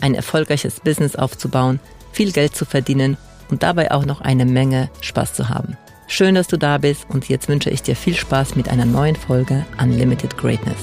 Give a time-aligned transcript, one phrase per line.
[0.00, 1.80] ein erfolgreiches Business aufzubauen,
[2.12, 3.16] viel Geld zu verdienen
[3.50, 5.76] und dabei auch noch eine Menge Spaß zu haben.
[6.06, 9.16] Schön, dass du da bist und jetzt wünsche ich dir viel Spaß mit einer neuen
[9.16, 10.78] Folge Unlimited Greatness.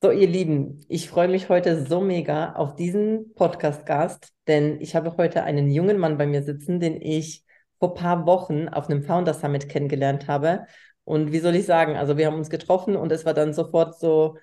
[0.00, 5.16] So, ihr Lieben, ich freue mich heute so mega auf diesen Podcast-Gast, denn ich habe
[5.16, 7.42] heute einen jungen Mann bei mir sitzen, den ich
[7.80, 10.66] vor paar Wochen auf einem Founder Summit kennengelernt habe.
[11.04, 13.98] Und wie soll ich sagen, also wir haben uns getroffen und es war dann sofort
[13.98, 14.36] so,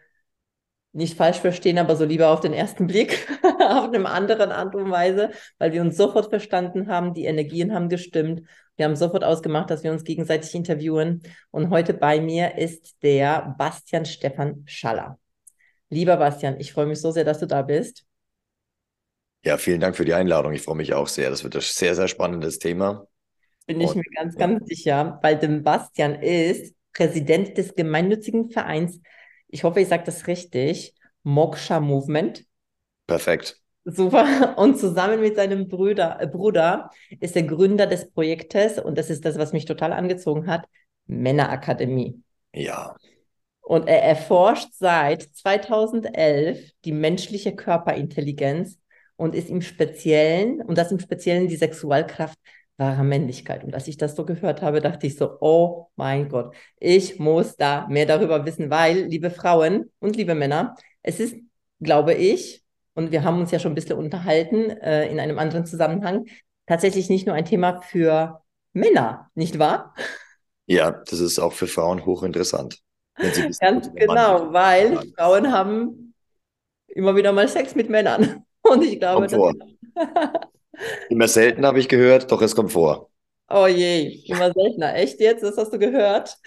[0.95, 4.89] nicht falsch verstehen, aber so lieber auf den ersten Blick, auf einem anderen Art und
[4.89, 8.43] Weise, weil wir uns sofort verstanden haben, die Energien haben gestimmt.
[8.77, 11.21] Wir haben sofort ausgemacht, dass wir uns gegenseitig interviewen.
[11.51, 15.19] Und heute bei mir ist der Bastian Stefan Schaller.
[15.89, 18.05] Lieber Bastian, ich freue mich so sehr, dass du da bist.
[19.45, 20.53] Ja, vielen Dank für die Einladung.
[20.53, 21.29] Ich freue mich auch sehr.
[21.29, 23.05] Das wird ein sehr, sehr spannendes Thema.
[23.67, 29.01] Bin ich und, mir ganz, ganz sicher, weil dem Bastian ist Präsident des gemeinnützigen Vereins
[29.47, 30.93] ich hoffe, ich sage das richtig,
[31.23, 32.45] Moksha Movement.
[33.07, 33.59] Perfekt.
[33.85, 34.55] Super.
[34.57, 39.25] Und zusammen mit seinem Bruder, äh, Bruder ist er Gründer des Projektes und das ist
[39.25, 40.66] das, was mich total angezogen hat,
[41.05, 42.21] Männerakademie.
[42.53, 42.95] Ja.
[43.61, 48.79] Und er erforscht seit 2011 die menschliche Körperintelligenz
[49.16, 52.38] und ist im Speziellen, und das im Speziellen die Sexualkraft
[52.78, 53.63] wahre Männlichkeit.
[53.63, 57.56] Und als ich das so gehört habe, dachte ich so, oh mein Gott, ich muss
[57.56, 61.35] da mehr darüber wissen, weil, liebe Frauen und liebe Männer, es ist,
[61.80, 65.66] glaube ich, und wir haben uns ja schon ein bisschen unterhalten äh, in einem anderen
[65.66, 66.25] Zusammenhang,
[66.66, 68.41] tatsächlich nicht nur ein Thema für
[68.74, 69.94] Männer, nicht wahr?
[70.66, 72.81] Ja, das ist auch für Frauen hochinteressant.
[73.18, 76.14] Wissen, Ganz genau, weil Frauen haben
[76.88, 78.44] immer wieder mal Sex mit Männern.
[78.62, 79.40] Und ich glaube, das
[81.09, 83.09] Immer selten habe ich gehört, doch es kommt vor.
[83.50, 84.96] Oh je, immer seltener.
[84.96, 85.44] Echt jetzt?
[85.44, 86.38] Das hast du gehört?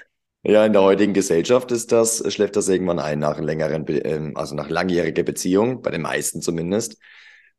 [0.43, 4.55] Ja, in der heutigen Gesellschaft ist das, schläft das irgendwann ein nach längeren, ähm, also
[4.55, 6.97] nach langjähriger Beziehung, bei den meisten zumindest.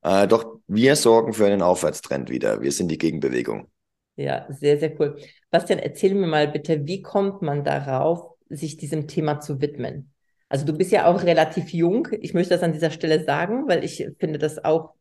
[0.02, 2.62] Äh, doch wir sorgen für einen Aufwärtstrend wieder.
[2.62, 3.70] Wir sind die Gegenbewegung.
[4.16, 5.18] Ja, sehr, sehr cool.
[5.50, 10.14] Bastian, erzähl mir mal bitte, wie kommt man darauf, sich diesem Thema zu widmen?
[10.50, 12.08] Also du bist ja auch relativ jung.
[12.20, 14.96] Ich möchte das an dieser Stelle sagen, weil ich finde das auch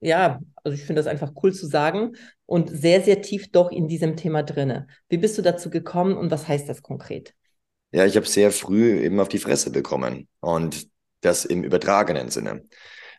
[0.00, 3.88] ja, also ich finde das einfach cool zu sagen und sehr, sehr tief doch in
[3.88, 4.86] diesem Thema drinne.
[5.08, 7.34] Wie bist du dazu gekommen und was heißt das konkret?
[7.92, 10.88] Ja, ich habe sehr früh eben auf die Fresse bekommen und
[11.20, 12.64] das im übertragenen Sinne.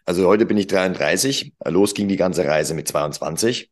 [0.05, 3.71] Also heute bin ich 33, los ging die ganze Reise mit 22.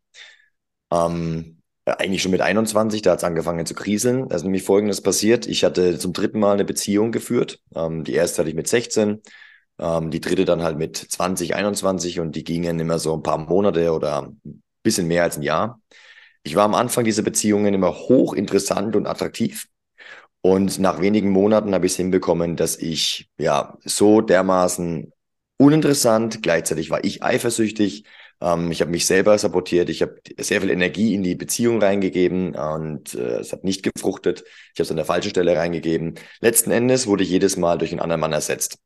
[0.92, 4.28] Ähm, eigentlich schon mit 21, da hat es angefangen zu kriseln.
[4.28, 5.48] Da ist nämlich Folgendes passiert.
[5.48, 7.60] Ich hatte zum dritten Mal eine Beziehung geführt.
[7.76, 9.22] Ähm, die erste hatte ich mit 16,
[9.80, 13.38] ähm, die dritte dann halt mit 20, 21 und die gingen immer so ein paar
[13.38, 15.82] Monate oder ein bisschen mehr als ein Jahr.
[16.44, 19.68] Ich war am Anfang dieser Beziehungen immer hochinteressant und attraktiv.
[20.42, 25.12] Und nach wenigen Monaten habe ich es hinbekommen, dass ich ja so dermaßen
[25.58, 28.06] uninteressant, gleichzeitig war ich eifersüchtig.
[28.42, 32.56] Ähm, ich habe mich selber sabotiert, ich habe sehr viel Energie in die Beziehung reingegeben
[32.56, 34.44] und äh, es hat nicht gefruchtet.
[34.74, 36.16] Ich habe es an der falschen Stelle reingegeben.
[36.42, 38.78] Letzten Endes wurde ich jedes Mal durch einen anderen Mann ersetzt.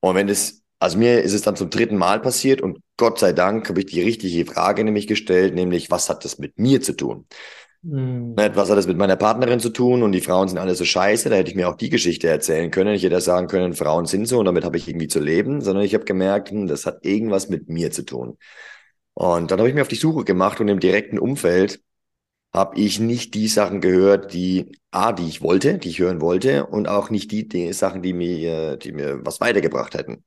[0.00, 3.32] Und wenn es, also mir ist es dann zum dritten Mal passiert und Gott sei
[3.32, 6.92] Dank habe ich die richtige Frage nämlich gestellt, nämlich, was hat das mit mir zu
[6.94, 7.26] tun?
[7.84, 8.34] Hm.
[8.36, 10.02] Was hat das mit meiner Partnerin zu tun?
[10.02, 11.30] Und die Frauen sind alle so scheiße.
[11.30, 12.94] Da hätte ich mir auch die Geschichte erzählen können.
[12.94, 15.60] Ich hätte sagen können, Frauen sind so und damit habe ich irgendwie zu leben.
[15.60, 18.36] Sondern ich habe gemerkt, hm, das hat irgendwas mit mir zu tun.
[19.14, 21.80] Und dann habe ich mir auf die Suche gemacht und im direkten Umfeld
[22.52, 26.66] habe ich nicht die Sachen gehört, die A, die ich wollte, die ich hören wollte,
[26.66, 30.24] und auch nicht die, die Sachen, die mir, die mir was weitergebracht hätten.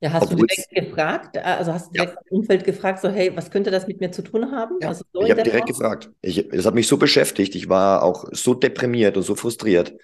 [0.00, 2.20] Ja, hast Obwohl du direkt gefragt, äh, also hast du direkt ja.
[2.30, 4.76] im Umfeld gefragt, so, hey, was könnte das mit mir zu tun haben?
[4.80, 4.88] Ja.
[4.88, 5.78] Also so ich habe direkt Form?
[5.78, 6.10] gefragt.
[6.20, 7.54] Ich, das hat mich so beschäftigt.
[7.56, 9.94] Ich war auch so deprimiert und so frustriert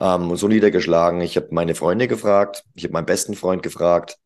[0.00, 1.20] ähm, und so niedergeschlagen.
[1.20, 4.16] Ich habe meine Freunde gefragt, ich habe meinen besten Freund gefragt,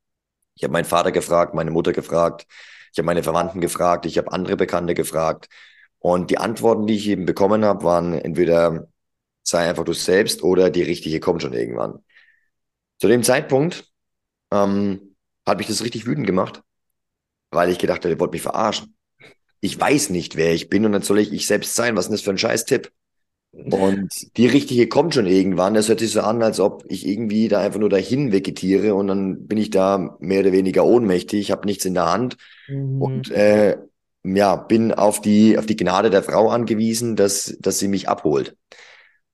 [0.54, 2.46] ich habe meinen Vater gefragt, meine Mutter gefragt,
[2.92, 5.48] ich habe meine Verwandten gefragt, ich habe andere Bekannte gefragt.
[6.00, 8.88] Und die Antworten, die ich eben bekommen habe, waren entweder
[9.42, 12.02] sei einfach du selbst oder die richtige kommt schon irgendwann.
[12.98, 13.90] Zu dem Zeitpunkt
[14.52, 15.14] ähm,
[15.46, 16.62] hat mich das richtig wütend gemacht,
[17.50, 18.96] weil ich gedacht habe, ihr wollt mich verarschen.
[19.60, 21.96] Ich weiß nicht, wer ich bin und dann soll ich ich selbst sein.
[21.96, 22.90] Was ist denn das für ein Scheiß-Tipp?
[23.52, 25.74] Und die richtige kommt schon irgendwann.
[25.74, 29.08] Das hört sich so an, als ob ich irgendwie da einfach nur dahin vegetiere und
[29.08, 32.36] dann bin ich da mehr oder weniger ohnmächtig, habe nichts in der Hand
[32.68, 33.02] mhm.
[33.02, 33.76] und äh,
[34.24, 38.56] ja, bin auf die, auf die Gnade der Frau angewiesen, dass, dass sie mich abholt.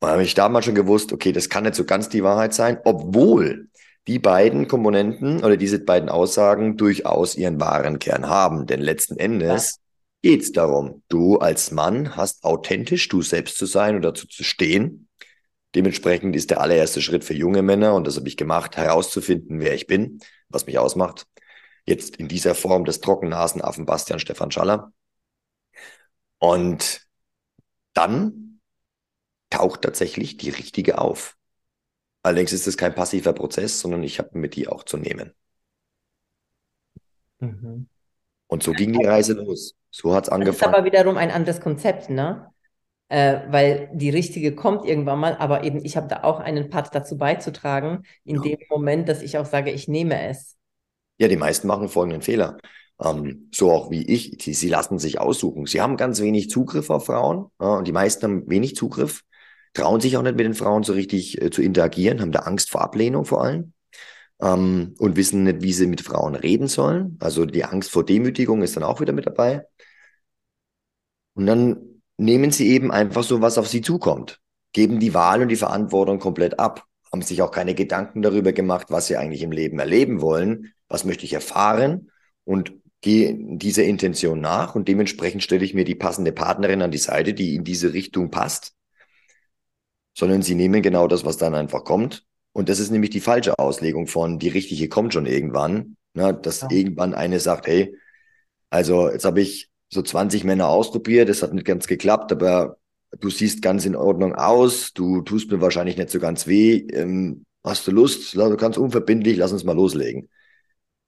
[0.00, 2.78] Und habe ich damals schon gewusst, okay, das kann nicht so ganz die Wahrheit sein,
[2.84, 3.68] obwohl
[4.06, 8.66] die beiden Komponenten oder diese beiden Aussagen durchaus ihren wahren Kern haben.
[8.66, 9.78] Denn letzten Endes
[10.22, 10.30] ja.
[10.30, 14.44] geht es darum, du als Mann hast authentisch du selbst zu sein und dazu zu
[14.44, 15.08] stehen.
[15.74, 19.74] Dementsprechend ist der allererste Schritt für junge Männer, und das habe ich gemacht, herauszufinden, wer
[19.74, 21.26] ich bin, was mich ausmacht.
[21.86, 24.92] Jetzt in dieser Form des Trockennasenaffen Bastian Stefan Schaller.
[26.38, 27.06] Und
[27.94, 28.60] dann
[29.50, 31.36] taucht tatsächlich die richtige auf.
[32.22, 35.32] Allerdings ist es kein passiver Prozess, sondern ich habe mit die auch zu nehmen.
[37.38, 37.88] Mhm.
[38.48, 39.74] Und so ging die Reise los.
[39.90, 40.58] So hat es angefangen.
[40.58, 42.52] Das ist aber wiederum ein anderes Konzept, ne?
[43.08, 46.92] Äh, weil die richtige kommt irgendwann mal, aber eben ich habe da auch einen Part
[46.92, 48.56] dazu beizutragen, in ja.
[48.56, 50.56] dem Moment, dass ich auch sage, ich nehme es.
[51.18, 52.58] Ja, die meisten machen folgenden Fehler.
[53.02, 54.38] Ähm, so auch wie ich.
[54.40, 55.66] Sie, sie, lassen sich aussuchen.
[55.66, 59.22] Sie haben ganz wenig Zugriff auf Frauen ja, und die meisten haben wenig Zugriff
[59.76, 62.70] trauen sich auch nicht mit den Frauen so richtig äh, zu interagieren, haben da Angst
[62.70, 63.72] vor Ablehnung vor allem
[64.40, 67.16] ähm, und wissen nicht, wie sie mit Frauen reden sollen.
[67.20, 69.66] Also die Angst vor Demütigung ist dann auch wieder mit dabei.
[71.34, 74.40] Und dann nehmen sie eben einfach so, was auf sie zukommt,
[74.72, 78.86] geben die Wahl und die Verantwortung komplett ab, haben sich auch keine Gedanken darüber gemacht,
[78.88, 82.10] was sie eigentlich im Leben erleben wollen, was möchte ich erfahren
[82.44, 86.98] und gehe dieser Intention nach und dementsprechend stelle ich mir die passende Partnerin an die
[86.98, 88.76] Seite, die in diese Richtung passt
[90.16, 92.24] sondern sie nehmen genau das, was dann einfach kommt.
[92.52, 95.96] Und das ist nämlich die falsche Auslegung von die richtige kommt schon irgendwann.
[96.14, 96.32] Ne?
[96.32, 96.68] Dass ja.
[96.70, 97.94] irgendwann eine sagt, hey,
[98.70, 102.78] also jetzt habe ich so 20 Männer ausprobiert, das hat nicht ganz geklappt, aber
[103.20, 107.44] du siehst ganz in Ordnung aus, du tust mir wahrscheinlich nicht so ganz weh, ähm,
[107.62, 110.28] hast du Lust, du kannst unverbindlich, lass uns mal loslegen.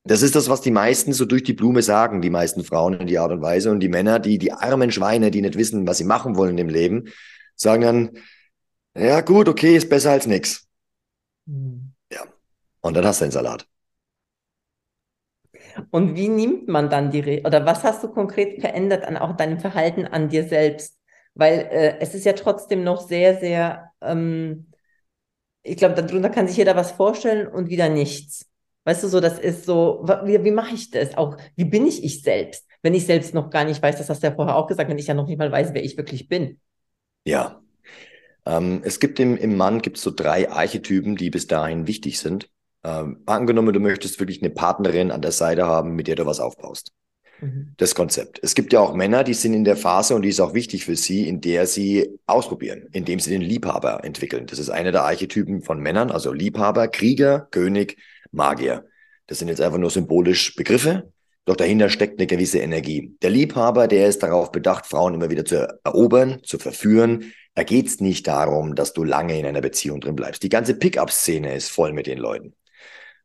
[0.08, 3.06] Das ist das, was die meisten so durch die Blume sagen, die meisten Frauen in
[3.06, 3.70] die Art und Weise.
[3.70, 6.70] Und die Männer, die, die armen Schweine, die nicht wissen, was sie machen wollen im
[6.70, 7.10] Leben,
[7.56, 8.18] sagen dann,
[8.96, 10.66] ja, gut, okay, ist besser als nichts.
[11.44, 11.92] Mhm.
[12.10, 12.22] Ja.
[12.80, 13.66] Und dann hast du den Salat.
[15.90, 19.36] Und wie nimmt man dann die, Re oder was hast du konkret verändert an auch
[19.36, 20.98] deinem Verhalten an dir selbst?
[21.34, 24.72] Weil äh, es ist ja trotzdem noch sehr, sehr, ähm,
[25.62, 28.47] ich glaube, darunter kann sich jeder was vorstellen und wieder nichts.
[28.88, 31.14] Weißt du, so, das ist so, wie, wie mache ich das?
[31.14, 32.66] Auch, wie bin ich ich selbst?
[32.80, 34.96] Wenn ich selbst noch gar nicht weiß, das hast du ja vorher auch gesagt, wenn
[34.96, 36.58] ich ja noch nicht mal weiß, wer ich wirklich bin.
[37.26, 37.60] Ja,
[38.46, 42.48] ähm, es gibt im, im Mann gibt's so drei Archetypen, die bis dahin wichtig sind.
[42.82, 46.40] Ähm, angenommen, du möchtest wirklich eine Partnerin an der Seite haben, mit der du was
[46.40, 46.92] aufbaust.
[47.42, 47.74] Mhm.
[47.76, 48.40] Das Konzept.
[48.42, 50.86] Es gibt ja auch Männer, die sind in der Phase und die ist auch wichtig
[50.86, 54.46] für sie, in der sie ausprobieren, indem sie den Liebhaber entwickeln.
[54.46, 57.98] Das ist einer der Archetypen von Männern, also Liebhaber, Krieger, König,
[58.32, 58.86] Magier.
[59.26, 61.12] Das sind jetzt einfach nur symbolisch Begriffe,
[61.44, 63.16] doch dahinter steckt eine gewisse Energie.
[63.22, 68.00] Der Liebhaber, der ist darauf bedacht, Frauen immer wieder zu erobern, zu verführen, da geht's
[68.00, 70.42] nicht darum, dass du lange in einer Beziehung drin bleibst.
[70.42, 72.54] Die ganze Pickup-Szene ist voll mit den Leuten.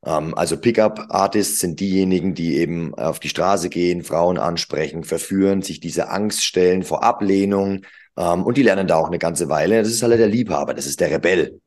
[0.06, 5.80] Ähm, also Pickup-Artists sind diejenigen, die eben auf die Straße gehen, Frauen ansprechen, verführen, sich
[5.80, 7.86] diese Angst stellen vor Ablehnung.
[8.18, 9.84] Ähm, und die lernen da auch eine ganze Weile.
[9.84, 11.60] Das ist halt der Liebhaber, das ist der Rebell.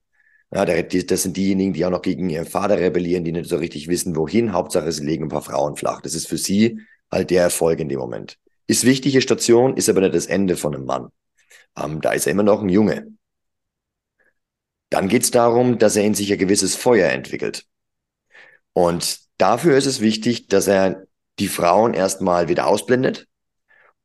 [0.53, 3.89] Ja, das sind diejenigen, die auch noch gegen ihren Vater rebellieren, die nicht so richtig
[3.89, 4.53] wissen, wohin.
[4.53, 6.01] Hauptsache, sie legen ein paar Frauen flach.
[6.01, 8.39] Das ist für sie halt der Erfolg in dem Moment.
[8.69, 11.09] Ist wichtige Station, ist aber nicht das Ende von einem Mann.
[11.77, 13.09] Ähm, da ist er immer noch ein Junge.
[14.91, 17.65] Dann geht es darum, dass er in sich ein gewisses Feuer entwickelt.
[18.73, 21.07] Und dafür ist es wichtig, dass er
[21.41, 23.27] die Frauen erstmal wieder ausblendet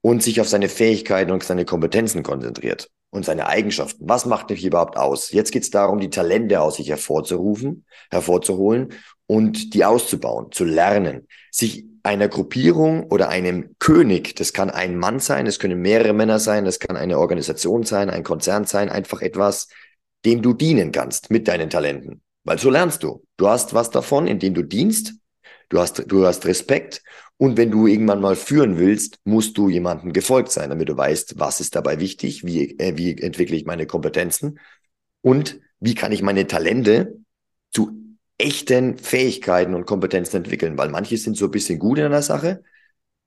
[0.01, 4.09] und sich auf seine Fähigkeiten und seine Kompetenzen konzentriert und seine Eigenschaften.
[4.09, 5.31] Was macht mich überhaupt aus?
[5.31, 8.93] Jetzt geht es darum, die Talente aus sich hervorzurufen, hervorzuholen
[9.27, 15.19] und die auszubauen, zu lernen, sich einer Gruppierung oder einem König, das kann ein Mann
[15.19, 19.21] sein, es können mehrere Männer sein, das kann eine Organisation sein, ein Konzern sein, einfach
[19.21, 19.67] etwas,
[20.25, 22.21] dem du dienen kannst mit deinen Talenten.
[22.43, 23.23] Weil so lernst du.
[23.37, 25.13] Du hast was davon, indem du dienst,
[25.69, 27.03] du hast, du hast Respekt
[27.41, 31.39] und wenn du irgendwann mal führen willst, musst du jemandem gefolgt sein, damit du weißt,
[31.39, 34.60] was ist dabei wichtig, wie, äh, wie entwickle ich meine Kompetenzen
[35.21, 37.17] und wie kann ich meine Talente
[37.71, 37.89] zu
[38.38, 42.62] echten Fähigkeiten und Kompetenzen entwickeln, weil manche sind so ein bisschen gut in einer Sache,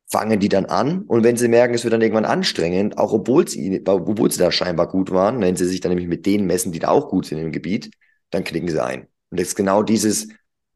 [0.07, 3.49] fangen die dann an und wenn sie merken, es wird dann irgendwann anstrengend, auch obwohl
[3.49, 6.71] sie, obwohl sie da scheinbar gut waren, wenn sie sich dann nämlich mit denen messen,
[6.71, 7.91] die da auch gut sind im Gebiet,
[8.31, 9.09] dann knicken sie ein.
[9.31, 10.29] Und das ist genau dieses,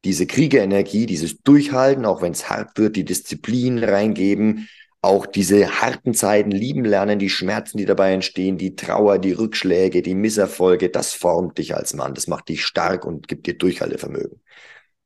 [0.04, 4.68] diese Kriegerenergie, dieses Durchhalten, auch wenn es hart wird, die Disziplin reingeben,
[5.00, 10.02] auch diese harten Zeiten lieben lernen, die Schmerzen, die dabei entstehen, die Trauer, die Rückschläge,
[10.02, 14.40] die Misserfolge, das formt dich als Mann, das macht dich stark und gibt dir Durchhaltevermögen.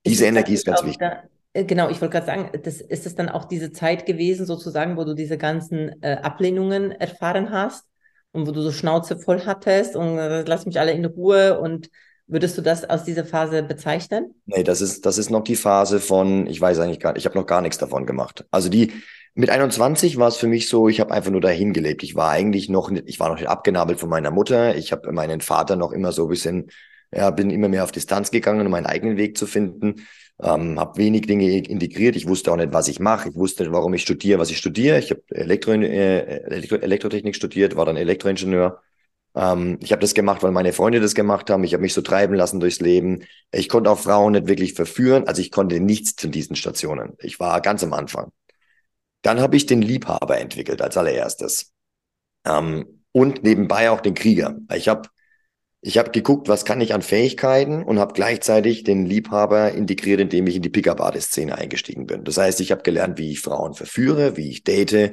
[0.06, 1.06] Diese Energie ist ganz wichtig.
[1.52, 4.96] Äh, genau, ich wollte gerade sagen, das, ist es dann auch diese Zeit gewesen, sozusagen,
[4.96, 7.84] wo du diese ganzen äh, Ablehnungen erfahren hast
[8.32, 11.90] und wo du so Schnauze voll hattest und äh, lass mich alle in Ruhe und
[12.26, 14.34] Würdest du das aus dieser Phase bezeichnen?
[14.46, 17.26] Nee, das ist, das ist noch die Phase von, ich weiß eigentlich gar nicht, ich
[17.26, 18.46] habe noch gar nichts davon gemacht.
[18.50, 18.92] Also die,
[19.34, 22.02] mit 21 war es für mich so, ich habe einfach nur dahin gelebt.
[22.02, 24.76] Ich war eigentlich noch nicht, ich war noch nicht abgenabelt von meiner Mutter.
[24.76, 26.70] Ich habe meinen Vater noch immer so ein bisschen,
[27.14, 30.06] ja, bin immer mehr auf Distanz gegangen, um meinen eigenen Weg zu finden.
[30.42, 32.16] Ähm, habe wenig Dinge integriert.
[32.16, 33.30] Ich wusste auch nicht, was ich mache.
[33.30, 34.98] Ich wusste, warum ich studiere, was ich studiere.
[34.98, 38.82] Ich habe Elektro, äh, Elektro, Elektrotechnik studiert, war dann Elektroingenieur.
[39.34, 41.64] Ähm, ich habe das gemacht, weil meine Freunde das gemacht haben.
[41.64, 43.24] Ich habe mich so treiben lassen durchs Leben.
[43.50, 45.26] Ich konnte auch Frauen nicht wirklich verführen.
[45.26, 47.14] Also ich konnte nichts zu diesen Stationen.
[47.20, 48.30] Ich war ganz am Anfang.
[49.22, 51.72] Dann habe ich den Liebhaber entwickelt als allererstes.
[52.46, 54.56] Ähm, und nebenbei auch den Krieger.
[54.74, 55.08] Ich habe
[55.84, 60.46] ich hab geguckt, was kann ich an Fähigkeiten und habe gleichzeitig den Liebhaber integriert, indem
[60.46, 62.22] ich in die Pickup-Artist-Szene eingestiegen bin.
[62.22, 65.10] Das heißt, ich habe gelernt, wie ich Frauen verführe, wie ich date,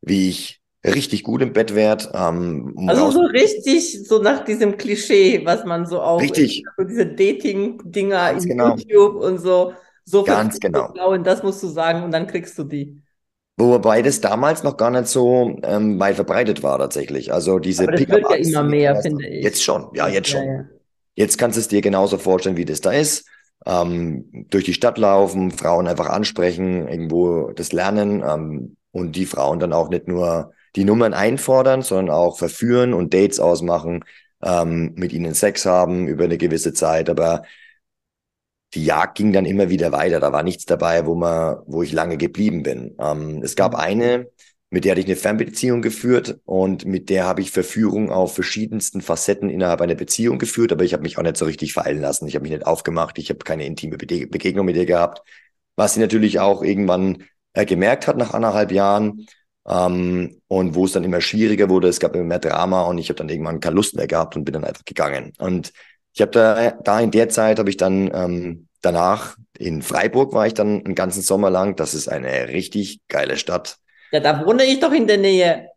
[0.00, 2.10] wie ich richtig gut im Bett werde.
[2.14, 6.64] Ähm, also so richtig, so nach diesem Klischee, was man so auch richtig.
[6.76, 8.76] so diese Dating-Dinger in genau.
[8.76, 9.74] YouTube und so.
[10.04, 10.92] So Ganz genau.
[11.12, 13.00] Und das musst du sagen und dann kriegst du die.
[13.56, 17.32] Wobei das damals noch gar nicht so ähm, weit verbreitet war tatsächlich.
[17.32, 19.44] Also diese Aber das wird ja immer mehr, finde ich.
[19.44, 20.44] Jetzt schon, ja, jetzt schon.
[20.44, 20.64] Ja, ja.
[21.14, 23.26] Jetzt kannst du es dir genauso vorstellen, wie das da ist.
[23.64, 29.60] Ähm, durch die Stadt laufen, Frauen einfach ansprechen, irgendwo das lernen ähm, und die Frauen
[29.60, 34.04] dann auch nicht nur die Nummern einfordern, sondern auch verführen und Dates ausmachen,
[34.42, 37.10] ähm, mit ihnen Sex haben über eine gewisse Zeit.
[37.10, 37.42] Aber
[38.74, 40.20] die Jagd ging dann immer wieder weiter.
[40.20, 42.96] Da war nichts dabei, wo man, wo ich lange geblieben bin.
[42.98, 43.78] Ähm, es gab mhm.
[43.78, 44.26] eine,
[44.70, 49.02] mit der hatte ich eine Fernbeziehung geführt und mit der habe ich Verführung auf verschiedensten
[49.02, 52.26] Facetten innerhalb einer Beziehung geführt, aber ich habe mich auch nicht so richtig fallen lassen.
[52.26, 55.22] Ich habe mich nicht aufgemacht, ich habe keine intime Begegnung mit ihr gehabt,
[55.76, 59.26] was sie natürlich auch irgendwann äh, gemerkt hat nach anderthalb Jahren.
[59.66, 63.08] Ähm, und wo es dann immer schwieriger wurde, es gab immer mehr Drama und ich
[63.08, 65.32] habe dann irgendwann keine Lust mehr gehabt und bin dann einfach gegangen.
[65.38, 65.72] Und
[66.14, 70.46] ich habe da, da in der Zeit habe ich dann ähm, danach in Freiburg war
[70.46, 71.76] ich dann einen ganzen Sommer lang.
[71.76, 73.78] Das ist eine richtig geile Stadt.
[74.10, 75.68] Ja, da wohne ich doch in der Nähe.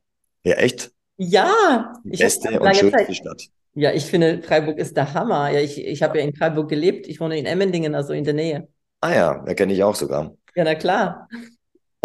[0.44, 0.92] Ja, echt?
[1.18, 1.94] Ja.
[2.04, 3.16] Die beste und schönste Zeit.
[3.16, 3.44] Stadt.
[3.74, 5.52] Ja, ich finde, Freiburg ist der Hammer.
[5.52, 7.08] Ja, ich, ich habe ja in Freiburg gelebt.
[7.08, 8.68] Ich wohne in Emmendingen, also in der Nähe.
[9.02, 10.34] Ah ja, da kenne ich auch sogar.
[10.56, 11.28] Ja, na klar.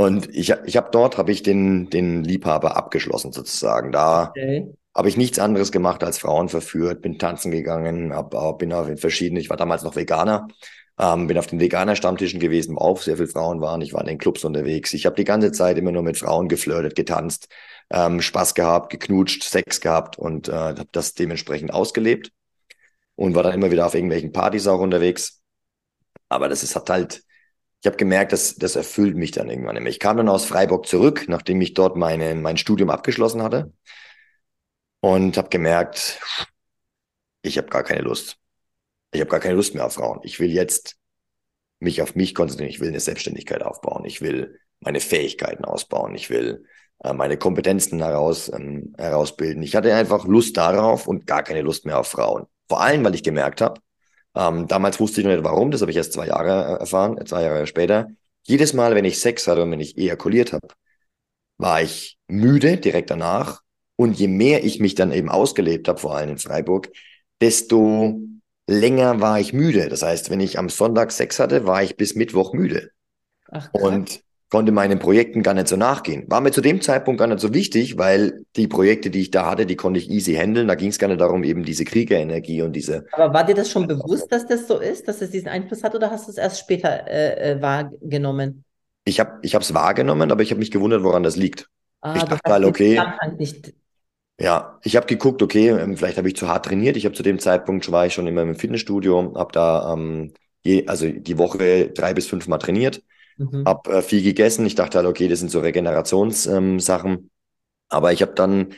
[0.00, 3.92] Und ich, ich habe dort habe ich den, den Liebhaber abgeschlossen sozusagen.
[3.92, 4.72] Da okay.
[4.94, 9.40] habe ich nichts anderes gemacht als Frauen verführt, bin tanzen gegangen, hab, bin auf verschiedene,
[9.40, 10.48] ich war damals noch Veganer,
[10.98, 13.82] ähm, bin auf den Veganer-Stammtischen gewesen, wo auch sehr viele Frauen waren.
[13.82, 14.94] Ich war in den Clubs unterwegs.
[14.94, 17.48] Ich habe die ganze Zeit immer nur mit Frauen geflirtet, getanzt,
[17.90, 22.32] ähm, Spaß gehabt, geknutscht, Sex gehabt und äh, habe das dementsprechend ausgelebt
[23.16, 25.42] und war dann immer wieder auf irgendwelchen Partys auch unterwegs.
[26.30, 27.22] Aber das ist hat halt
[27.80, 31.24] ich habe gemerkt, dass das erfüllt mich dann irgendwann Ich kam dann aus Freiburg zurück,
[31.28, 33.72] nachdem ich dort meine, mein Studium abgeschlossen hatte
[35.00, 36.20] und habe gemerkt,
[37.42, 38.36] ich habe gar keine Lust.
[39.12, 40.20] Ich habe gar keine Lust mehr auf Frauen.
[40.22, 40.96] Ich will jetzt
[41.80, 42.70] mich auf mich konzentrieren.
[42.70, 44.04] Ich will eine Selbstständigkeit aufbauen.
[44.04, 46.14] Ich will meine Fähigkeiten ausbauen.
[46.14, 46.66] Ich will
[47.02, 49.62] äh, meine Kompetenzen heraus, ähm, herausbilden.
[49.62, 52.46] Ich hatte einfach Lust darauf und gar keine Lust mehr auf Frauen.
[52.68, 53.80] Vor allem, weil ich gemerkt habe,
[54.34, 57.18] ähm, damals wusste ich noch nicht warum, das habe ich erst zwei Jahre äh, erfahren,
[57.18, 58.08] äh, zwei Jahre später.
[58.42, 60.68] Jedes Mal, wenn ich Sex hatte und wenn ich ejakuliert habe,
[61.58, 63.60] war ich müde direkt danach.
[63.96, 66.88] Und je mehr ich mich dann eben ausgelebt habe, vor allem in Freiburg,
[67.40, 68.18] desto
[68.66, 69.90] länger war ich müde.
[69.90, 72.92] Das heißt, wenn ich am Sonntag Sex hatte, war ich bis Mittwoch müde.
[73.50, 76.24] Ach, und konnte meinen Projekten gar nicht so nachgehen.
[76.28, 79.48] War mir zu dem Zeitpunkt gar nicht so wichtig, weil die Projekte, die ich da
[79.48, 80.66] hatte, die konnte ich easy handeln.
[80.66, 83.06] Da ging es gar nicht darum, eben diese Kriegerenergie und diese.
[83.12, 85.94] Aber war dir das schon bewusst, dass das so ist, dass es diesen Einfluss hat,
[85.94, 88.64] oder hast du es erst später äh, äh wahrgenommen?
[89.04, 91.68] Ich habe ich es wahrgenommen, aber ich habe mich gewundert, woran das liegt.
[92.00, 93.00] Ah, ich dachte halt, okay.
[93.38, 93.72] Nicht...
[94.40, 96.96] Ja, ich habe geguckt, okay, ähm, vielleicht habe ich zu hart trainiert.
[96.96, 100.32] Ich habe zu dem Zeitpunkt war ich schon immer im Fitnessstudio, habe da ähm,
[100.64, 103.02] je, also die Woche drei bis fünf Mal trainiert
[103.36, 103.64] Mhm.
[103.64, 104.66] Hab äh, viel gegessen.
[104.66, 107.12] Ich dachte halt, okay, das sind so Regenerationssachen.
[107.12, 107.30] Ähm,
[107.88, 108.74] Aber ich habe dann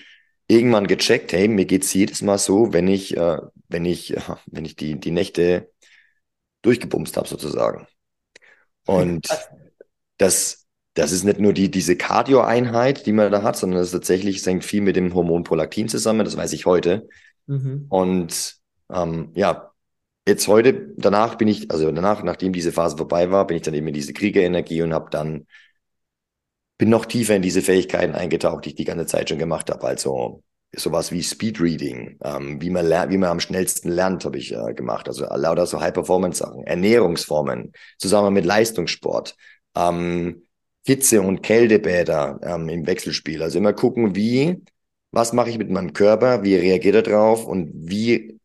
[0.46, 4.64] irgendwann gecheckt, hey, mir geht's jedes Mal so, wenn ich, äh, wenn ich, äh, wenn
[4.64, 5.70] ich die, die Nächte
[6.62, 7.86] durchgebumst habe, sozusagen.
[8.86, 9.28] Und
[10.18, 14.38] das, das ist nicht nur die, diese Cardio-Einheit, die man da hat, sondern ist tatsächlich,
[14.38, 17.08] es hängt viel mit dem Hormon Prolaktin zusammen, das weiß ich heute.
[17.46, 17.86] Mhm.
[17.88, 18.56] Und
[18.92, 19.71] ähm, ja,
[20.26, 23.74] jetzt heute, danach bin ich, also danach, nachdem diese Phase vorbei war, bin ich dann
[23.74, 25.46] eben in diese Kriegerenergie und habe dann
[26.78, 29.86] bin noch tiefer in diese Fähigkeiten eingetaucht, die ich die ganze Zeit schon gemacht habe.
[29.86, 30.42] Also
[30.74, 34.74] sowas wie Speedreading, ähm, wie man lernt, wie man am schnellsten lernt, habe ich äh,
[34.74, 35.06] gemacht.
[35.06, 39.36] Also lauter so High-Performance-Sachen, Ernährungsformen, zusammen mit Leistungssport,
[39.76, 40.46] ähm,
[40.84, 43.42] Hitze- und Kältebäder ähm, im Wechselspiel.
[43.42, 44.62] Also immer gucken, wie,
[45.12, 48.40] was mache ich mit meinem Körper, wie reagiert er drauf und wie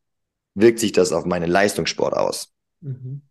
[0.57, 2.51] wirkt sich das auf meinen Leistungssport aus.
[2.81, 3.21] Mhm.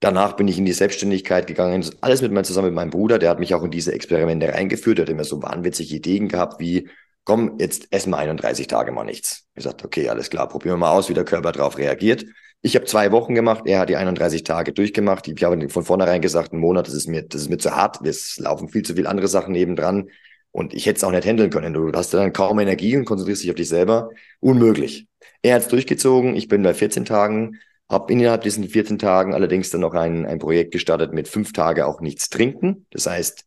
[0.00, 3.30] Danach bin ich in die Selbstständigkeit gegangen, alles mit meinem, zusammen mit meinem Bruder, der
[3.30, 6.88] hat mich auch in diese Experimente reingeführt, der hat immer so wahnwitzige Ideen gehabt, wie,
[7.24, 9.46] komm, jetzt essen wir 31 Tage mal nichts.
[9.56, 12.24] Ich sagte, okay, alles klar, probieren wir mal aus, wie der Körper darauf reagiert.
[12.60, 15.26] Ich habe zwei Wochen gemacht, er hat die 31 Tage durchgemacht.
[15.28, 18.04] Ich habe von vornherein gesagt, ein Monat, das ist mir, das ist mir zu hart.
[18.04, 20.10] Es laufen viel zu viele andere Sachen nebendran.
[20.50, 21.72] Und ich hätte es auch nicht handeln können.
[21.72, 24.10] Du hast dann kaum Energie und konzentrierst dich auf dich selber.
[24.40, 25.06] Unmöglich.
[25.42, 26.36] Er hat es durchgezogen.
[26.36, 30.38] Ich bin bei 14 Tagen habe innerhalb diesen 14 Tagen allerdings dann noch ein, ein
[30.38, 32.86] Projekt gestartet mit fünf Tage auch nichts trinken.
[32.90, 33.46] Das heißt,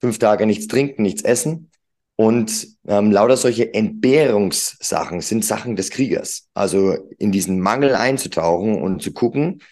[0.00, 1.70] fünf Tage nichts trinken, nichts essen.
[2.16, 6.48] Und ähm, lauter solche Entbehrungssachen sind Sachen des Kriegers.
[6.54, 9.62] Also in diesen Mangel einzutauchen und zu gucken,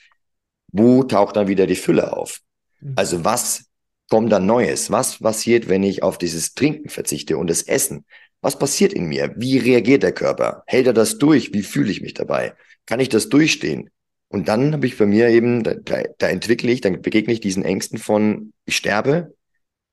[0.71, 2.40] wo taucht dann wieder die Fülle auf?
[2.80, 2.92] Mhm.
[2.97, 3.64] Also was
[4.11, 4.90] kommt dann Neues?
[4.90, 8.04] Was passiert, wenn ich auf dieses Trinken verzichte und das Essen?
[8.44, 9.32] Was passiert in mir?
[9.38, 10.64] Wie reagiert der Körper?
[10.66, 11.54] Hält er das durch?
[11.54, 12.54] Wie fühle ich mich dabei?
[12.84, 13.88] Kann ich das durchstehen?
[14.28, 15.72] Und dann habe ich bei mir eben, da,
[16.18, 19.34] da entwickle ich, dann begegne ich diesen Ängsten von, ich sterbe,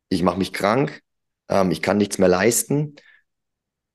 [0.10, 1.02] ich mache mich krank,
[1.48, 2.98] ähm, ich kann nichts mehr leisten.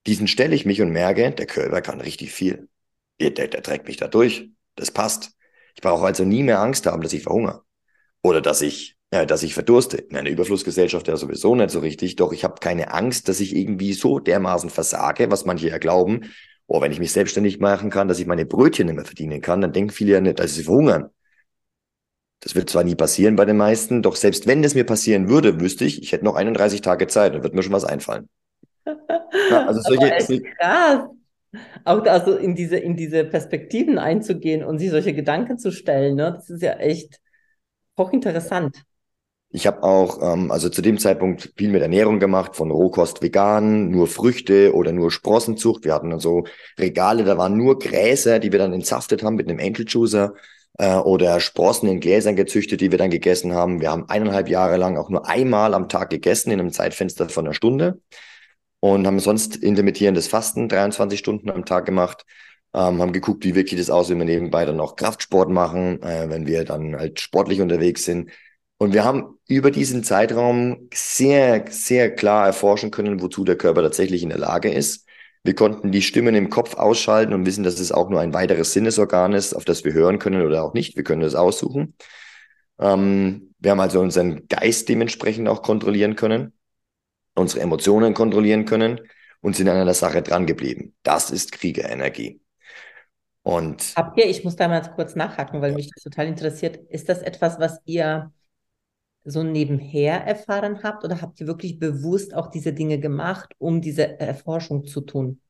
[0.07, 2.71] Diesen stelle ich mich und merke, der Körper kann richtig viel.
[3.21, 4.49] Der, der, der trägt mich da durch.
[4.75, 5.33] Das passt.
[5.75, 7.63] Ich brauche also nie mehr Angst haben, dass ich verhungere.
[8.23, 9.97] Oder dass ich, äh, dass ich verdurste.
[9.99, 12.17] In einer Überflussgesellschaft ja sowieso nicht so richtig.
[12.17, 16.31] Doch ich habe keine Angst, dass ich irgendwie so dermaßen versage, was manche ja glauben,
[16.67, 19.61] oh, wenn ich mich selbstständig machen kann, dass ich meine Brötchen nicht mehr verdienen kann,
[19.61, 21.11] dann denken viele ja nicht, dass sie verhungern.
[22.41, 25.61] Das wird zwar nie passieren bei den meisten, doch selbst wenn das mir passieren würde,
[25.61, 28.29] wüsste ich, ich hätte noch 31 Tage Zeit, dann wird mir schon was einfallen.
[29.51, 31.09] Ja, also solche, krass.
[31.85, 36.33] Auch also in diese, in diese Perspektiven einzugehen und sich solche Gedanken zu stellen, ne?
[36.35, 37.21] das ist ja echt
[37.99, 38.83] hochinteressant.
[39.51, 43.91] Ich habe auch, ähm, also zu dem Zeitpunkt viel mit Ernährung gemacht, von Rohkost vegan,
[43.91, 45.85] nur Früchte oder nur Sprossenzucht.
[45.85, 46.45] Wir hatten dann so
[46.79, 50.35] Regale, da waren nur Gräser, die wir dann entsaftet haben mit einem Enkeljuicer
[50.79, 53.81] äh, oder Sprossen in Gläsern gezüchtet, die wir dann gegessen haben.
[53.81, 57.47] Wir haben eineinhalb Jahre lang auch nur einmal am Tag gegessen, in einem Zeitfenster von
[57.47, 58.01] einer Stunde
[58.81, 62.25] und haben sonst intermittierendes Fasten 23 Stunden am Tag gemacht.
[62.75, 66.29] Ähm, haben geguckt, wie wirklich das aus, wenn wir nebenbei dann noch Kraftsport machen, äh,
[66.29, 68.31] wenn wir dann halt sportlich unterwegs sind
[68.79, 74.23] und wir haben über diesen Zeitraum sehr, sehr klar erforschen können, wozu der Körper tatsächlich
[74.23, 75.07] in der Lage ist.
[75.45, 78.73] Wir konnten die Stimmen im Kopf ausschalten und wissen, dass es auch nur ein weiteres
[78.73, 80.97] Sinnesorgan ist, auf das wir hören können oder auch nicht.
[80.97, 81.95] Wir können das aussuchen.
[82.79, 86.53] Ähm, wir haben also unseren Geist dementsprechend auch kontrollieren können,
[87.35, 89.01] unsere Emotionen kontrollieren können
[89.41, 90.95] und sind an einer Sache dran geblieben.
[91.03, 92.41] Das ist Kriegerenergie.
[93.43, 97.09] Und habt ihr, ich muss da mal kurz nachhaken, weil mich das total interessiert, ist
[97.09, 98.33] das etwas, was ihr
[99.27, 104.21] so nebenher erfahren habt oder habt ihr wirklich bewusst auch diese Dinge gemacht, um diese
[104.21, 105.41] Erforschung zu tun?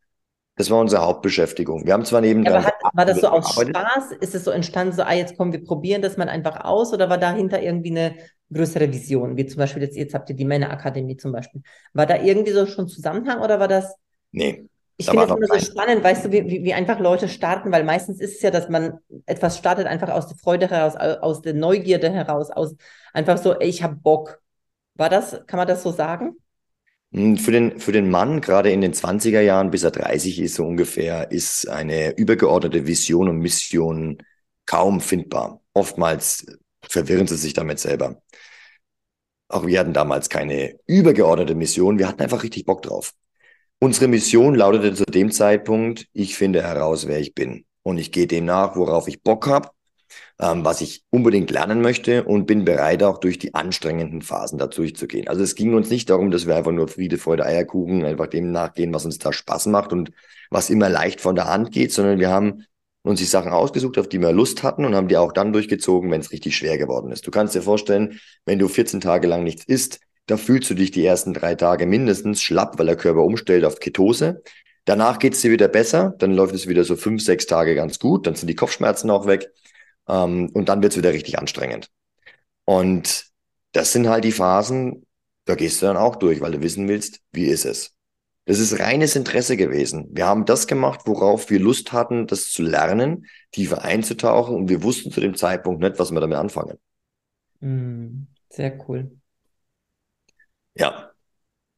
[0.56, 1.84] Das war unsere Hauptbeschäftigung.
[1.84, 4.12] Wir haben zwar neben ja, hat, war das so aus Spaß?
[4.20, 7.10] Ist es so entstanden, so, ah, jetzt kommen wir probieren das mal einfach aus oder
[7.10, 8.14] war dahinter irgendwie eine
[8.50, 9.36] größere Vision?
[9.36, 11.60] Wie zum Beispiel jetzt, jetzt habt ihr die Männerakademie zum Beispiel.
[11.92, 13.94] War da irgendwie so schon Zusammenhang oder war das?
[14.32, 14.66] Nee,
[14.98, 18.20] ich finde es immer so spannend, weißt du, wie, wie, einfach Leute starten, weil meistens
[18.20, 22.10] ist es ja, dass man etwas startet einfach aus der Freude heraus, aus der Neugierde
[22.10, 22.74] heraus, aus
[23.12, 24.40] einfach so, ey, ich habe Bock.
[24.94, 26.36] War das, kann man das so sagen?
[27.12, 30.54] Hm, für den, für den Mann, gerade in den 20er Jahren, bis er 30 ist,
[30.54, 34.22] so ungefähr, ist eine übergeordnete Vision und Mission
[34.64, 35.60] kaum findbar.
[35.74, 36.46] Oftmals
[36.88, 38.22] verwirren sie sich damit selber.
[39.48, 43.12] Auch wir hatten damals keine übergeordnete Mission, wir hatten einfach richtig Bock drauf.
[43.78, 47.66] Unsere Mission lautete zu dem Zeitpunkt, ich finde heraus, wer ich bin.
[47.82, 49.68] Und ich gehe dem nach, worauf ich Bock habe,
[50.40, 54.66] ähm, was ich unbedingt lernen möchte und bin bereit, auch durch die anstrengenden Phasen da
[54.66, 55.28] durchzugehen.
[55.28, 58.50] Also es ging uns nicht darum, dass wir einfach nur Friede, Freude, Eierkuchen, einfach dem
[58.50, 60.10] nachgehen, was uns da Spaß macht und
[60.50, 62.64] was immer leicht von der Hand geht, sondern wir haben
[63.02, 66.10] uns die Sachen ausgesucht, auf die wir Lust hatten und haben die auch dann durchgezogen,
[66.10, 67.26] wenn es richtig schwer geworden ist.
[67.26, 70.90] Du kannst dir vorstellen, wenn du 14 Tage lang nichts isst, da fühlst du dich
[70.90, 74.42] die ersten drei Tage mindestens schlapp, weil der Körper umstellt auf Ketose.
[74.84, 77.98] Danach geht es dir wieder besser, dann läuft es wieder so fünf, sechs Tage ganz
[77.98, 79.50] gut, dann sind die Kopfschmerzen auch weg
[80.08, 81.90] ähm, und dann wird es wieder richtig anstrengend.
[82.64, 83.26] Und
[83.72, 85.06] das sind halt die Phasen,
[85.44, 87.94] da gehst du dann auch durch, weil du wissen willst, wie ist es.
[88.46, 90.08] Das ist reines Interesse gewesen.
[90.12, 94.84] Wir haben das gemacht, worauf wir Lust hatten, das zu lernen, tiefer einzutauchen und wir
[94.84, 96.78] wussten zu dem Zeitpunkt nicht, was wir damit anfangen.
[97.58, 99.10] Mm, sehr cool.
[100.76, 101.10] Ja.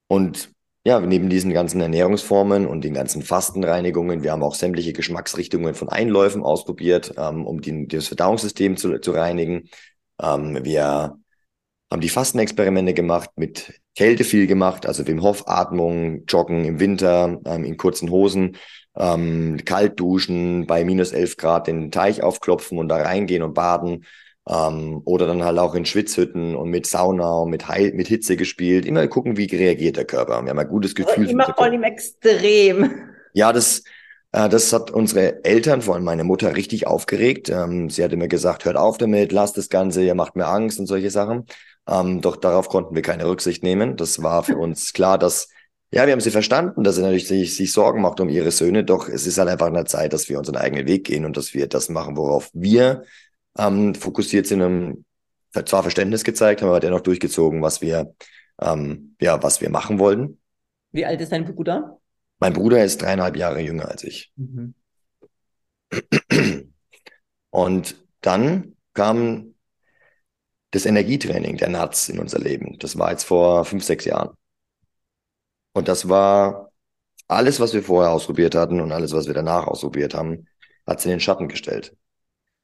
[0.08, 0.50] Und
[0.84, 5.88] ja, neben diesen ganzen Ernährungsformen und den ganzen Fastenreinigungen, wir haben auch sämtliche Geschmacksrichtungen von
[5.88, 9.68] Einläufen ausprobiert, ähm, um die, das Verdauungssystem zu, zu reinigen.
[10.20, 11.18] Ähm, wir
[11.90, 17.40] haben die Fastenexperimente gemacht, mit Kälte viel gemacht, also Wim Hof Atmung, Joggen im Winter,
[17.44, 18.56] ähm, in kurzen Hosen,
[18.96, 24.04] ähm, kalt duschen, bei minus 11 Grad den Teich aufklopfen und da reingehen und baden.
[24.48, 28.37] Ähm, oder dann halt auch in Schwitzhütten und mit Sauna und mit, Heil mit Hitze
[28.37, 28.87] gespielt.
[28.87, 30.42] Immer gucken, wie reagiert der Körper.
[30.42, 31.24] Wir haben ein gutes Gefühl.
[31.24, 32.90] Aber immer voll im Extrem.
[33.34, 33.82] Ja, das,
[34.32, 37.50] äh, das hat unsere Eltern, vor allem meine Mutter, richtig aufgeregt.
[37.50, 40.80] Ähm, sie hat immer gesagt, hört auf damit, lasst das Ganze, ihr macht mir Angst
[40.80, 41.44] und solche Sachen.
[41.87, 43.96] Ähm, doch darauf konnten wir keine Rücksicht nehmen.
[43.96, 45.48] Das war für uns klar, dass
[45.90, 48.84] ja, wir haben sie verstanden, dass sie natürlich sich, sich Sorgen macht um ihre Söhne,
[48.84, 51.54] doch es ist halt einfach eine Zeit, dass wir unseren eigenen Weg gehen und dass
[51.54, 53.04] wir das machen, worauf wir
[53.59, 54.62] ähm, fokussiert sind.
[54.62, 55.05] Um,
[55.64, 58.14] zwar Verständnis gezeigt, haben aber dennoch durchgezogen, was wir,
[58.61, 60.40] ähm, ja, was wir machen wollten.
[60.92, 61.99] Wie alt ist dein Bruder?
[62.38, 64.33] Mein Bruder ist dreieinhalb Jahre jünger als ich.
[64.37, 64.75] Mhm.
[67.51, 69.55] Und dann kam
[70.71, 72.79] das Energietraining der NATS in unser Leben.
[72.79, 74.37] Das war jetzt vor fünf, sechs Jahren.
[75.73, 76.71] Und das war
[77.27, 80.47] alles, was wir vorher ausprobiert hatten und alles, was wir danach ausprobiert haben,
[80.87, 81.97] hat sie in den Schatten gestellt.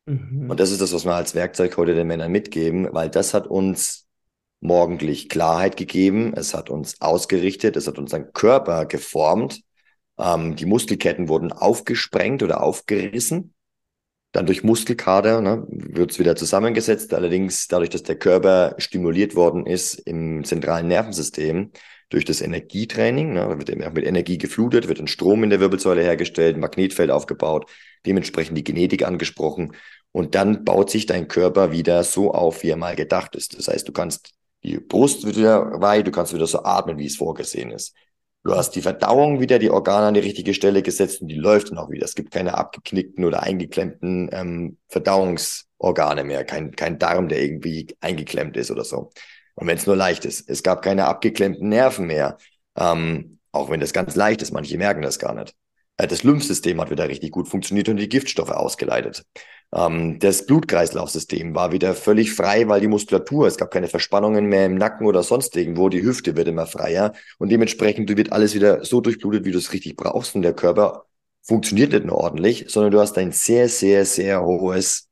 [0.06, 0.50] Mhm.
[0.50, 3.46] Und das ist das, was wir als Werkzeug heute den Männern mitgeben, weil das hat
[3.46, 4.06] uns
[4.60, 9.60] morgendlich Klarheit gegeben, es hat uns ausgerichtet, es hat unseren Körper geformt.
[10.18, 13.54] Ähm, die Muskelketten wurden aufgesprengt oder aufgerissen.
[14.32, 17.14] Dann durch Muskelkater ne, wird es wieder zusammengesetzt.
[17.14, 21.70] Allerdings dadurch, dass der Körper stimuliert worden ist im zentralen Nervensystem,
[22.14, 26.56] durch das Energietraining, ne, wird mit Energie geflutet, wird ein Strom in der Wirbelsäule hergestellt,
[26.56, 27.68] ein Magnetfeld aufgebaut,
[28.06, 29.72] dementsprechend die Genetik angesprochen
[30.12, 33.58] und dann baut sich dein Körper wieder so auf, wie er mal gedacht ist.
[33.58, 37.16] Das heißt, du kannst die Brust wieder weit, du kannst wieder so atmen, wie es
[37.16, 37.96] vorgesehen ist.
[38.44, 41.70] Du hast die Verdauung wieder, die Organe an die richtige Stelle gesetzt und die läuft
[41.70, 42.04] dann auch wieder.
[42.04, 48.56] Es gibt keine abgeknickten oder eingeklemmten ähm, Verdauungsorgane mehr, kein, kein Darm, der irgendwie eingeklemmt
[48.56, 49.10] ist oder so.
[49.54, 52.38] Und wenn es nur leicht ist, es gab keine abgeklemmten Nerven mehr,
[52.76, 55.54] ähm, auch wenn das ganz leicht ist, manche merken das gar nicht.
[55.96, 59.24] Äh, das Lymphsystem hat wieder richtig gut funktioniert und die Giftstoffe ausgeleitet.
[59.72, 64.66] Ähm, das Blutkreislaufsystem war wieder völlig frei, weil die Muskulatur, es gab keine Verspannungen mehr
[64.66, 68.84] im Nacken oder sonst irgendwo, die Hüfte wird immer freier und dementsprechend wird alles wieder
[68.84, 71.04] so durchblutet, wie du es richtig brauchst und der Körper
[71.42, 75.08] funktioniert nicht nur ordentlich, sondern du hast ein sehr, sehr, sehr hohes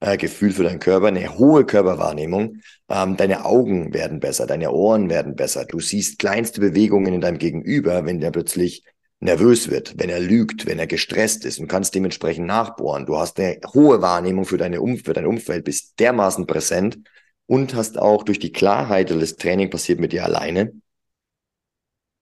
[0.00, 2.60] äh, Gefühl für deinen Körper, eine hohe Körperwahrnehmung.
[2.90, 5.64] Ähm, deine Augen werden besser, deine Ohren werden besser.
[5.64, 8.84] Du siehst kleinste Bewegungen in deinem Gegenüber, wenn der plötzlich
[9.20, 13.04] nervös wird, wenn er lügt, wenn er gestresst ist und kannst dementsprechend nachbohren.
[13.04, 16.98] Du hast eine hohe Wahrnehmung für, deine um für dein Umfeld, bist dermaßen präsent
[17.46, 20.72] und hast auch durch die Klarheit, das Training passiert mit dir alleine.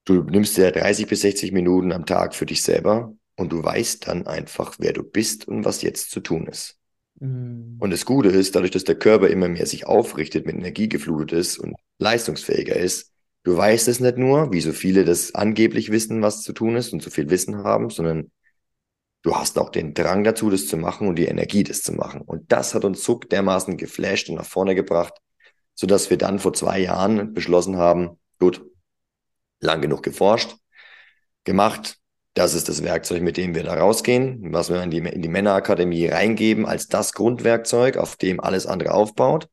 [0.05, 4.07] Du nimmst dir 30 bis 60 Minuten am Tag für dich selber und du weißt
[4.07, 6.79] dann einfach, wer du bist und was jetzt zu tun ist.
[7.21, 7.77] Mhm.
[7.79, 11.33] Und das Gute ist, dadurch, dass der Körper immer mehr sich aufrichtet, mit Energie geflutet
[11.33, 16.23] ist und leistungsfähiger ist, du weißt es nicht nur, wie so viele das angeblich wissen,
[16.23, 18.31] was zu tun ist und so viel Wissen haben, sondern
[19.23, 22.21] du hast auch den Drang dazu, das zu machen und die Energie, das zu machen.
[22.21, 25.15] Und das hat uns so dermaßen geflasht und nach vorne gebracht,
[25.75, 28.65] sodass wir dann vor zwei Jahren beschlossen haben, gut,
[29.61, 30.57] lang genug geforscht,
[31.45, 31.99] gemacht,
[32.37, 35.29] das ist das Werkzeug, mit dem wir da rausgehen, was wir in die, in die
[35.29, 39.49] Männerakademie reingeben als das Grundwerkzeug, auf dem alles andere aufbaut.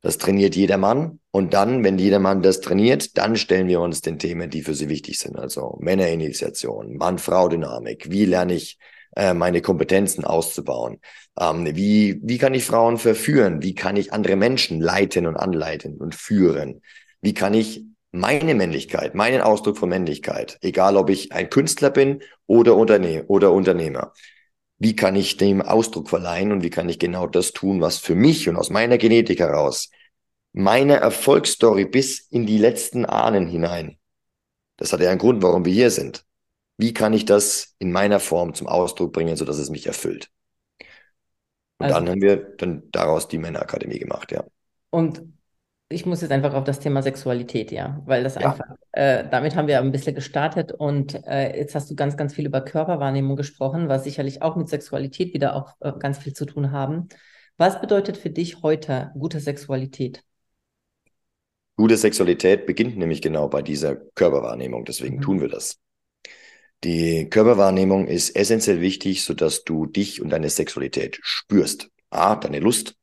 [0.00, 1.18] Das trainiert jeder Mann.
[1.32, 4.74] Und dann, wenn jeder Mann das trainiert, dann stellen wir uns den Themen, die für
[4.74, 5.36] sie wichtig sind.
[5.36, 8.08] Also Männerinitiation, Mann-Frau-Dynamik.
[8.10, 8.78] Wie lerne ich
[9.16, 11.00] äh, meine Kompetenzen auszubauen?
[11.36, 13.60] Ähm, wie, wie kann ich Frauen verführen?
[13.60, 16.80] Wie kann ich andere Menschen leiten und anleiten und führen?
[17.22, 17.82] Wie kann ich
[18.14, 23.50] meine Männlichkeit, meinen Ausdruck von Männlichkeit, egal ob ich ein Künstler bin oder, Unterne oder
[23.50, 24.12] Unternehmer,
[24.78, 28.14] wie kann ich dem Ausdruck verleihen und wie kann ich genau das tun, was für
[28.14, 29.90] mich und aus meiner Genetik heraus
[30.52, 33.98] meine Erfolgsstory bis in die letzten Ahnen hinein.
[34.76, 36.24] Das hat ja einen Grund, warum wir hier sind.
[36.76, 40.30] Wie kann ich das in meiner Form zum Ausdruck bringen, sodass es mich erfüllt?
[41.78, 44.44] Und also, dann haben wir dann daraus die Männerakademie gemacht, ja.
[44.90, 45.33] Und
[45.88, 48.50] ich muss jetzt einfach auf das Thema Sexualität, ja, weil das ja.
[48.50, 52.34] einfach, äh, damit haben wir ein bisschen gestartet und äh, jetzt hast du ganz, ganz
[52.34, 56.46] viel über Körperwahrnehmung gesprochen, was sicherlich auch mit Sexualität wieder auch äh, ganz viel zu
[56.46, 57.08] tun haben.
[57.56, 60.22] Was bedeutet für dich heute gute Sexualität?
[61.76, 65.22] Gute Sexualität beginnt nämlich genau bei dieser Körperwahrnehmung, deswegen mhm.
[65.22, 65.78] tun wir das.
[66.82, 71.90] Die Körperwahrnehmung ist essentiell wichtig, sodass du dich und deine Sexualität spürst.
[72.10, 72.96] A, deine Lust,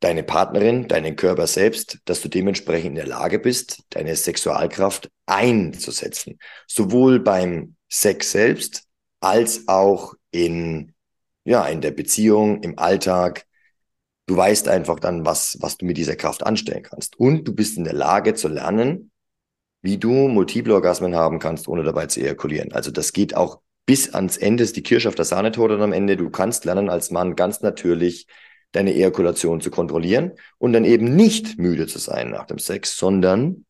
[0.00, 6.38] deine Partnerin, deinen Körper selbst, dass du dementsprechend in der Lage bist, deine Sexualkraft einzusetzen.
[6.66, 8.84] Sowohl beim Sex selbst
[9.20, 10.94] als auch in,
[11.44, 13.44] ja, in der Beziehung, im Alltag.
[14.26, 17.18] Du weißt einfach dann, was, was du mit dieser Kraft anstellen kannst.
[17.18, 19.10] Und du bist in der Lage zu lernen,
[19.82, 22.72] wie du multiple Orgasmen haben kannst, ohne dabei zu ejakulieren.
[22.72, 26.16] Also das geht auch bis ans Ende, ist die Kirsche auf der Sahnetorte am Ende.
[26.16, 28.26] Du kannst lernen, als Mann ganz natürlich
[28.72, 33.64] deine Ejakulation zu kontrollieren und dann eben nicht müde zu sein nach dem Sex, sondern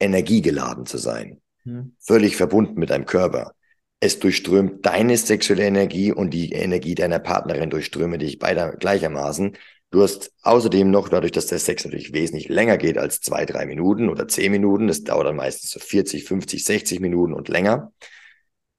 [0.00, 1.40] energiegeladen zu sein.
[1.64, 1.94] Hm.
[1.98, 3.52] Völlig verbunden mit deinem Körper.
[4.00, 9.56] Es durchströmt deine sexuelle Energie und die Energie deiner Partnerin durchströme dich beide gleichermaßen.
[9.90, 13.66] Du hast außerdem noch, dadurch, dass der Sex natürlich wesentlich länger geht als zwei, drei
[13.66, 17.92] Minuten oder zehn Minuten, das dauert dann meistens so 40, 50, 60 Minuten und länger,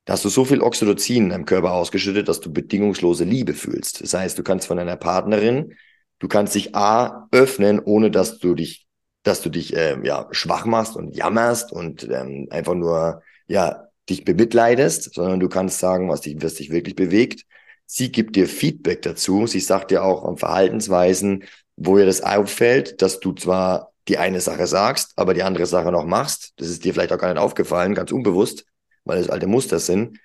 [0.09, 4.01] da hast du so viel Oxytocin in deinem Körper ausgeschüttet, dass du bedingungslose Liebe fühlst.
[4.01, 5.75] Das heißt, du kannst von deiner Partnerin,
[6.17, 8.87] du kannst dich A öffnen, ohne dass du dich,
[9.21, 14.25] dass du dich äh, ja schwach machst und jammerst und ähm, einfach nur ja dich
[14.25, 17.45] bemitleidest, sondern du kannst sagen, was dich, was dich wirklich bewegt
[17.91, 19.47] Sie gibt dir Feedback dazu.
[19.47, 21.45] Sie sagt dir auch an Verhaltensweisen,
[21.75, 25.91] wo ihr das auffällt, dass du zwar die eine Sache sagst, aber die andere Sache
[25.91, 26.53] noch machst.
[26.57, 28.65] Das ist dir vielleicht auch gar nicht aufgefallen, ganz unbewusst,
[29.05, 30.19] weil es alte Muster sind.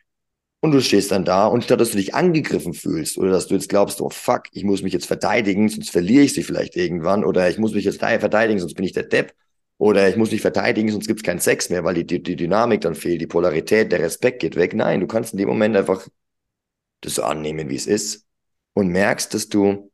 [0.60, 3.54] Und du stehst dann da und statt dass du dich angegriffen fühlst oder dass du
[3.54, 7.22] jetzt glaubst, oh fuck, ich muss mich jetzt verteidigen, sonst verliere ich sie vielleicht irgendwann
[7.22, 9.34] oder ich muss mich jetzt verteidigen, sonst bin ich der Depp
[9.76, 12.36] oder ich muss mich verteidigen, sonst gibt es keinen Sex mehr, weil die, die, die
[12.36, 14.72] Dynamik dann fehlt, die Polarität, der Respekt geht weg.
[14.74, 16.08] Nein, du kannst in dem Moment einfach
[17.02, 18.26] das so annehmen, wie es ist
[18.72, 19.90] und merkst, dass du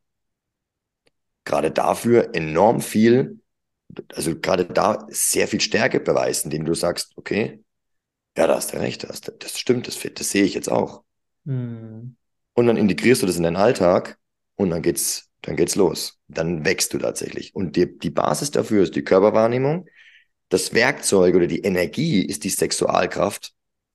[1.43, 3.39] gerade dafür enorm viel,
[4.13, 7.63] also gerade da sehr viel Stärke beweist, indem du sagst, okay,
[8.37, 11.03] ja, da hast du recht, das, das stimmt, das, das sehe ich jetzt auch.
[11.43, 12.15] Mhm.
[12.53, 14.17] Und dann integrierst du das in deinen Alltag
[14.55, 16.19] und dann geht's, dann geht's los.
[16.27, 17.55] Dann wächst du tatsächlich.
[17.55, 19.87] Und die, die Basis dafür ist die Körperwahrnehmung.
[20.49, 23.53] Das Werkzeug oder die Energie ist die Sexualkraft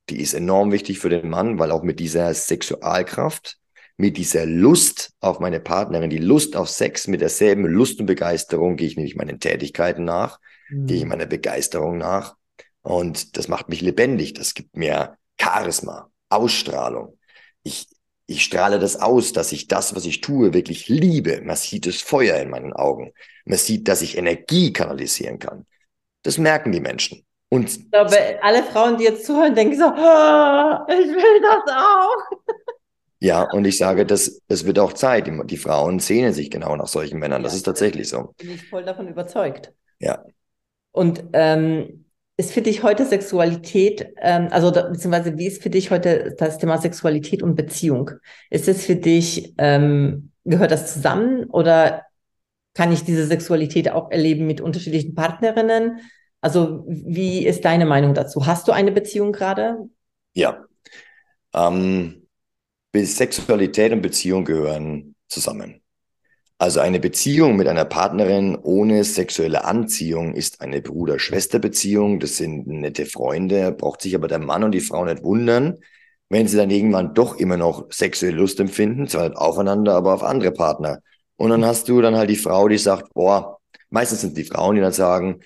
[0.09, 3.57] die ist enorm wichtig für den Mann, weil auch mit dieser Sexualkraft,
[3.97, 8.77] mit dieser Lust auf meine Partnerin, die Lust auf Sex, mit derselben Lust und Begeisterung
[8.77, 10.85] gehe ich nämlich meinen Tätigkeiten nach, mhm.
[10.85, 12.36] gehe ich meiner Begeisterung nach.
[12.87, 14.33] Und das macht mich lebendig.
[14.33, 17.17] Das gibt mir Charisma, Ausstrahlung.
[17.63, 17.87] Ich,
[18.27, 21.41] ich strahle das aus, dass ich das, was ich tue, wirklich liebe.
[21.41, 23.11] Man sieht das Feuer in meinen Augen.
[23.43, 25.65] Man sieht, dass ich Energie kanalisieren kann.
[26.23, 27.25] Das merken die Menschen.
[27.49, 32.37] Und ich glaube, alle Frauen, die jetzt zuhören, denken so, oh, ich will das auch.
[33.19, 35.25] Ja, und ich sage, das, es wird auch Zeit.
[35.25, 37.41] Die, die Frauen sehnen sich genau nach solchen Männern.
[37.41, 38.35] Das ja, ist tatsächlich so.
[38.37, 39.73] Bin ich voll davon überzeugt.
[39.97, 40.23] Ja.
[40.91, 42.05] Und ähm,
[42.37, 46.77] ist für dich heute Sexualität, ähm, also beziehungsweise wie ist für dich heute das Thema
[46.77, 48.11] Sexualität und Beziehung?
[48.51, 52.03] Ist es für dich, ähm, gehört das zusammen oder
[52.75, 55.99] kann ich diese Sexualität auch erleben mit unterschiedlichen Partnerinnen?
[56.39, 58.45] Also wie ist deine Meinung dazu?
[58.45, 59.89] Hast du eine Beziehung gerade?
[60.33, 60.63] Ja.
[61.55, 62.27] Ähm,
[62.95, 65.81] Sexualität und Beziehung gehören zusammen.
[66.59, 72.19] Also eine Beziehung mit einer Partnerin ohne sexuelle Anziehung ist eine Bruder-Schwester-Beziehung.
[72.19, 75.77] Das sind nette Freunde, braucht sich aber der Mann und die Frau nicht wundern,
[76.29, 80.23] wenn sie dann irgendwann doch immer noch sexuelle Lust empfinden, zwar nicht aufeinander, aber auf
[80.23, 80.99] andere Partner.
[81.35, 83.59] Und dann hast du dann halt die Frau, die sagt, boah,
[83.91, 85.41] meistens sind die Frauen, die dann sagen,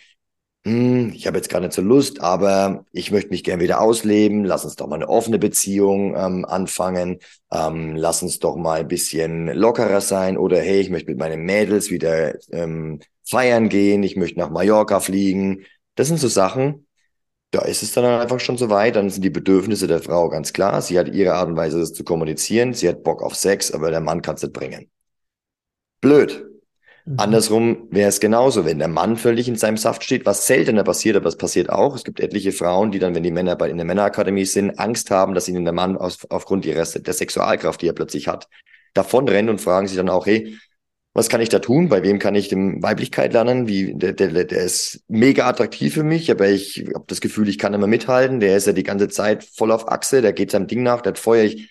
[0.64, 4.46] ich habe jetzt gar nicht so Lust, aber ich möchte mich gerne wieder ausleben.
[4.46, 7.18] Lass uns doch mal eine offene Beziehung ähm, anfangen.
[7.52, 10.38] Ähm, lass uns doch mal ein bisschen lockerer sein.
[10.38, 14.04] Oder hey, ich möchte mit meinen Mädels wieder ähm, feiern gehen.
[14.04, 15.66] Ich möchte nach Mallorca fliegen.
[15.96, 16.86] Das sind so Sachen,
[17.52, 18.96] da ist es dann einfach schon so weit.
[18.96, 20.82] Dann sind die Bedürfnisse der Frau ganz klar.
[20.82, 22.74] Sie hat ihre Art und Weise, das zu kommunizieren.
[22.74, 24.92] Sie hat Bock auf Sex, aber der Mann kann es nicht bringen.
[26.02, 26.51] Blöd.
[27.06, 27.16] Mhm.
[27.18, 31.16] Andersrum wäre es genauso, wenn der Mann völlig in seinem Saft steht, was seltener passiert,
[31.16, 31.96] aber es passiert auch.
[31.96, 35.12] Es gibt etliche Frauen, die dann, wenn die Männer bei, in der Männerakademie sind, Angst
[35.12, 38.48] haben, dass ihnen der Mann aus, aufgrund ihrer, der Sexualkraft, die er plötzlich hat,
[38.94, 40.58] davonrennt und fragen sich dann auch, hey,
[41.14, 41.90] was kann ich da tun?
[41.90, 43.68] Bei wem kann ich dem Weiblichkeit lernen?
[43.68, 47.58] Wie, der, der, der ist mega attraktiv für mich, aber ich habe das Gefühl, ich
[47.58, 48.40] kann immer mithalten.
[48.40, 51.12] Der ist ja die ganze Zeit voll auf Achse, der geht seinem Ding nach, der
[51.12, 51.44] hat Feuer.
[51.44, 51.70] Ich,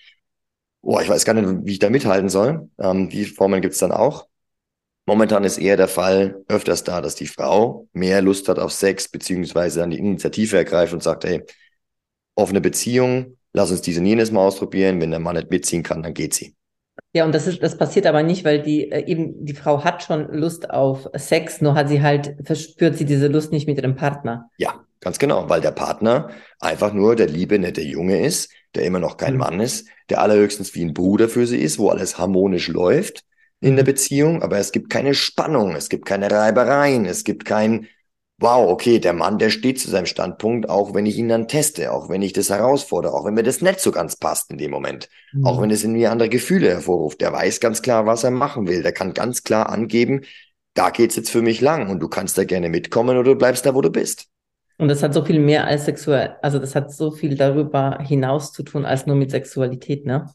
[0.81, 2.69] oh, ich weiß gar nicht, wie ich da mithalten soll.
[2.79, 4.27] Ähm, die Formen gibt's dann auch.
[5.05, 9.09] Momentan ist eher der Fall öfters da, dass die Frau mehr Lust hat auf Sex,
[9.09, 11.43] beziehungsweise dann die Initiative ergreift und sagt, hey,
[12.35, 15.01] offene Beziehung, lass uns diese jenes mal ausprobieren.
[15.01, 16.55] Wenn der Mann nicht mitziehen kann, dann geht sie.
[17.13, 20.03] Ja, und das ist, das passiert aber nicht, weil die äh, eben die Frau hat
[20.03, 23.95] schon Lust auf Sex, nur hat sie halt verspürt sie diese Lust nicht mit ihrem
[23.95, 24.49] Partner.
[24.57, 28.99] Ja, ganz genau, weil der Partner einfach nur der liebe nette Junge ist, der immer
[28.99, 29.39] noch kein mhm.
[29.39, 33.25] Mann ist, der allerhöchstens wie ein Bruder für sie ist, wo alles harmonisch läuft
[33.61, 33.83] in der.
[33.83, 37.87] Beziehung, aber es gibt keine Spannung, es gibt keine Reibereien, es gibt kein,
[38.39, 41.91] wow, okay, der Mann, der steht zu seinem Standpunkt, auch wenn ich ihn dann teste,
[41.91, 44.71] auch wenn ich das herausfordere, auch wenn mir das nicht so ganz passt in dem
[44.71, 45.45] Moment, mhm.
[45.45, 47.21] auch wenn es in mir andere Gefühle hervorruft.
[47.21, 48.81] Der weiß ganz klar, was er machen will.
[48.81, 50.21] Der kann ganz klar angeben,
[50.73, 53.65] da geht's jetzt für mich lang und du kannst da gerne mitkommen oder du bleibst
[53.65, 54.27] da, wo du bist.
[54.77, 58.51] Und das hat so viel mehr als sexuell, also das hat so viel darüber hinaus
[58.51, 60.25] zu tun als nur mit Sexualität, ne?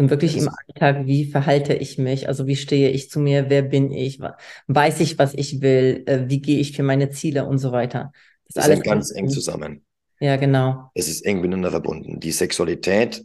[0.00, 2.26] Und wirklich im Alltag, wie verhalte ich mich?
[2.26, 3.50] Also wie stehe ich zu mir?
[3.50, 4.18] Wer bin ich?
[4.66, 6.04] Weiß ich, was ich will?
[6.06, 8.10] Äh, wie gehe ich für meine Ziele und so weiter?
[8.46, 9.84] Das, das alles hängt ganz eng zusammen.
[10.18, 10.90] Ja, genau.
[10.94, 12.18] Es ist eng miteinander verbunden.
[12.18, 13.22] Die Sexualität,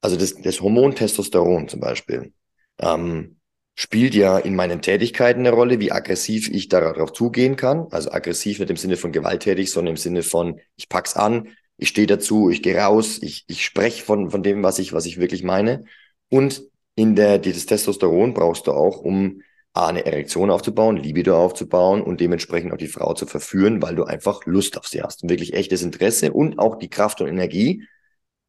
[0.00, 2.32] also das, das Hormon Testosteron zum Beispiel,
[2.80, 3.36] ähm,
[3.76, 7.86] spielt ja in meinen Tätigkeiten eine Rolle, wie aggressiv ich darauf zugehen kann.
[7.92, 11.88] Also aggressiv nicht im Sinne von gewalttätig, sondern im Sinne von, ich pack's an, ich
[11.88, 15.18] stehe dazu, ich gehe raus, ich, ich spreche von, von dem, was ich, was ich
[15.18, 15.84] wirklich meine.
[16.30, 16.62] Und
[16.94, 22.20] in der, dieses Testosteron brauchst du auch, um A, eine Erektion aufzubauen, Libido aufzubauen und
[22.20, 25.54] dementsprechend auch die Frau zu verführen, weil du einfach Lust auf sie hast und wirklich
[25.54, 27.86] echtes Interesse und auch die Kraft und Energie,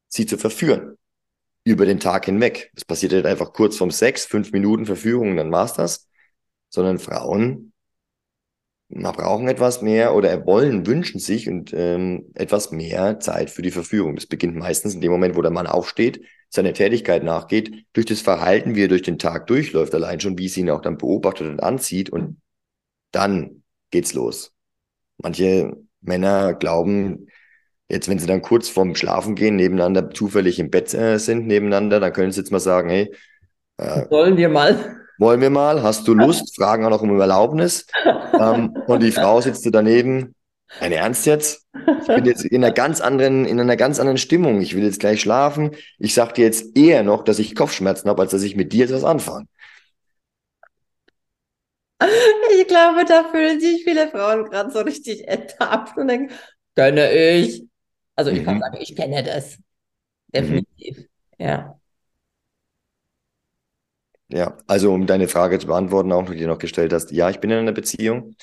[0.08, 0.96] sie zu verführen.
[1.64, 2.72] Über den Tag hinweg.
[2.74, 6.08] Das passiert nicht einfach kurz vorm Sex, fünf Minuten Verführung dann war's das.
[6.70, 7.71] Sondern Frauen
[8.94, 14.16] brauchen etwas mehr oder wollen, wünschen sich und ähm, etwas mehr Zeit für die Verführung.
[14.16, 18.20] Das beginnt meistens in dem Moment, wo der Mann aufsteht, seine Tätigkeit nachgeht, durch das
[18.20, 21.48] Verhalten, wie er durch den Tag durchläuft, allein schon, wie sie ihn auch dann beobachtet
[21.48, 22.40] und anzieht und
[23.12, 24.52] dann geht's los.
[25.16, 27.28] Manche Männer glauben,
[27.88, 32.00] jetzt wenn sie dann kurz vorm Schlafen gehen, nebeneinander zufällig im Bett äh, sind, nebeneinander,
[32.00, 33.14] dann können sie jetzt mal sagen, hey,
[33.78, 36.54] äh, wollen wir mal wollen wir mal, hast du Lust?
[36.56, 37.86] Fragen auch noch um Erlaubnis.
[38.38, 40.34] ähm, und die Frau sitzt daneben,
[40.80, 41.66] ein Ernst jetzt?
[42.00, 44.60] Ich bin jetzt in einer ganz anderen, in einer ganz anderen Stimmung.
[44.60, 45.76] Ich will jetzt gleich schlafen.
[45.98, 48.80] Ich sag dir jetzt eher noch, dass ich Kopfschmerzen habe, als dass ich mit dir
[48.80, 49.46] jetzt was anfange.
[52.58, 56.34] Ich glaube, da fühlen sich viele Frauen gerade so richtig ertappt und denken,
[56.74, 57.64] kenne ich.
[58.16, 58.44] Also ich mhm.
[58.44, 59.56] kann sagen, ich kenne das.
[59.56, 59.62] Mhm.
[60.32, 60.98] Definitiv.
[60.98, 61.04] Mhm.
[61.38, 61.81] Ja.
[64.32, 67.38] Ja, also um deine Frage zu beantworten, auch die du noch gestellt hast, ja, ich
[67.40, 68.34] bin in einer Beziehung.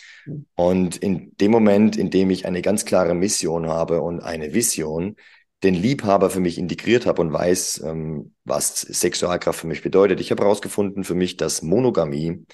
[0.55, 5.15] Und in dem Moment, in dem ich eine ganz klare Mission habe und eine Vision,
[5.63, 10.21] den Liebhaber für mich integriert habe und weiß, ähm, was Sexualkraft für mich bedeutet.
[10.21, 12.45] Ich habe herausgefunden für mich, dass Monogamie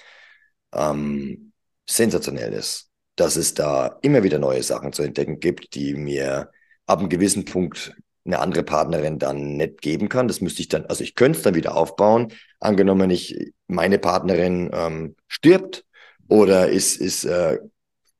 [0.72, 1.52] ähm,
[1.86, 2.90] sensationell ist.
[3.16, 6.50] Dass es da immer wieder neue Sachen zu entdecken gibt, die mir
[6.86, 7.94] ab einem gewissen Punkt
[8.26, 10.28] eine andere Partnerin dann nicht geben kann.
[10.28, 12.32] Das müsste ich dann, also ich könnte es dann wieder aufbauen.
[12.60, 15.84] Angenommen, ich, meine Partnerin ähm, stirbt
[16.28, 17.58] oder ist, ist, äh,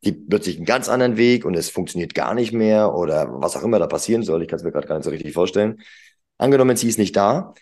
[0.03, 3.63] gibt plötzlich einen ganz anderen Weg und es funktioniert gar nicht mehr oder was auch
[3.63, 4.43] immer da passieren soll.
[4.43, 5.81] Ich kann es mir gerade gar nicht so richtig vorstellen.
[6.39, 7.55] Angenommen, sie ist nicht da,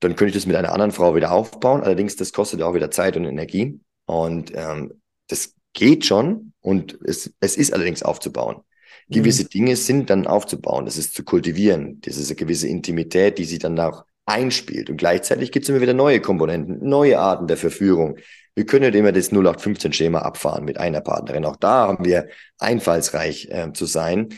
[0.00, 1.82] dann könnte ich das mit einer anderen Frau wieder aufbauen.
[1.82, 3.80] Allerdings, das kostet auch wieder Zeit und Energie.
[4.06, 8.62] Und ähm, das geht schon und es, es ist allerdings aufzubauen.
[9.08, 9.48] Gewisse mhm.
[9.48, 13.58] Dinge sind dann aufzubauen, das ist zu kultivieren, das ist eine gewisse Intimität, die sich
[13.58, 14.90] dann auch einspielt.
[14.90, 18.18] Und gleichzeitig gibt es immer wieder neue Komponenten, neue Arten der Verführung.
[18.54, 21.44] Wir können nicht immer das 0815-Schema abfahren mit einer Partnerin.
[21.44, 24.28] Auch da haben wir einfallsreich äh, zu sein.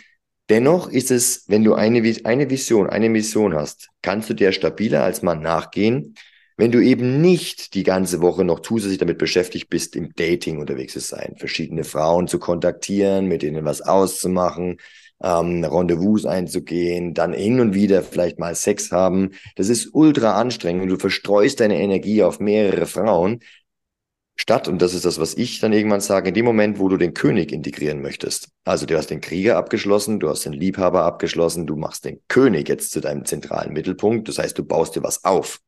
[0.48, 5.04] Dennoch ist es, wenn du eine, eine Vision, eine Mission hast, kannst du dir stabiler
[5.04, 6.14] als Mann nachgehen,
[6.56, 10.92] wenn du eben nicht die ganze Woche noch zusätzlich damit beschäftigt bist, im Dating unterwegs
[10.92, 14.76] zu sein, verschiedene Frauen zu kontaktieren, mit denen was auszumachen,
[15.22, 19.30] ähm, Rendezvous einzugehen, dann hin und wieder vielleicht mal Sex haben.
[19.56, 23.40] Das ist ultra anstrengend und du verstreust deine Energie auf mehrere Frauen.
[24.40, 26.96] Statt, und das ist das, was ich dann irgendwann sage, in dem Moment, wo du
[26.96, 28.48] den König integrieren möchtest.
[28.64, 32.66] Also du hast den Krieger abgeschlossen, du hast den Liebhaber abgeschlossen, du machst den König
[32.70, 34.28] jetzt zu deinem zentralen Mittelpunkt.
[34.28, 35.60] Das heißt, du baust dir was auf.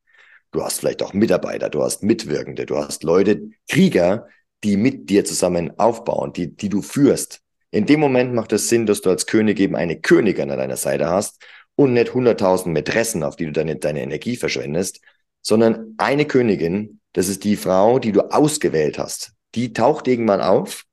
[0.49, 4.27] Du hast vielleicht auch Mitarbeiter, du hast Mitwirkende, du hast Leute, Krieger,
[4.63, 7.42] die mit dir zusammen aufbauen, die, die du führst.
[7.73, 10.77] In dem Moment macht es Sinn, dass du als König eben eine Königin an deiner
[10.77, 11.43] Seite hast
[11.73, 15.01] und nicht hunderttausend Mätressen, auf die du deine, deine Energie verschwendest,
[15.41, 19.33] sondern eine Königin, das ist die Frau, die du ausgewählt hast.
[19.55, 20.83] Die taucht irgendwann auf.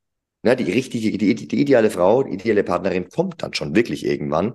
[0.43, 4.55] Ja, die richtige, die, die ideale Frau, die ideale Partnerin kommt dann schon wirklich irgendwann.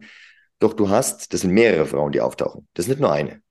[0.57, 2.67] Doch du hast, das sind mehrere Frauen, die auftauchen.
[2.73, 3.43] Das ist nicht nur eine.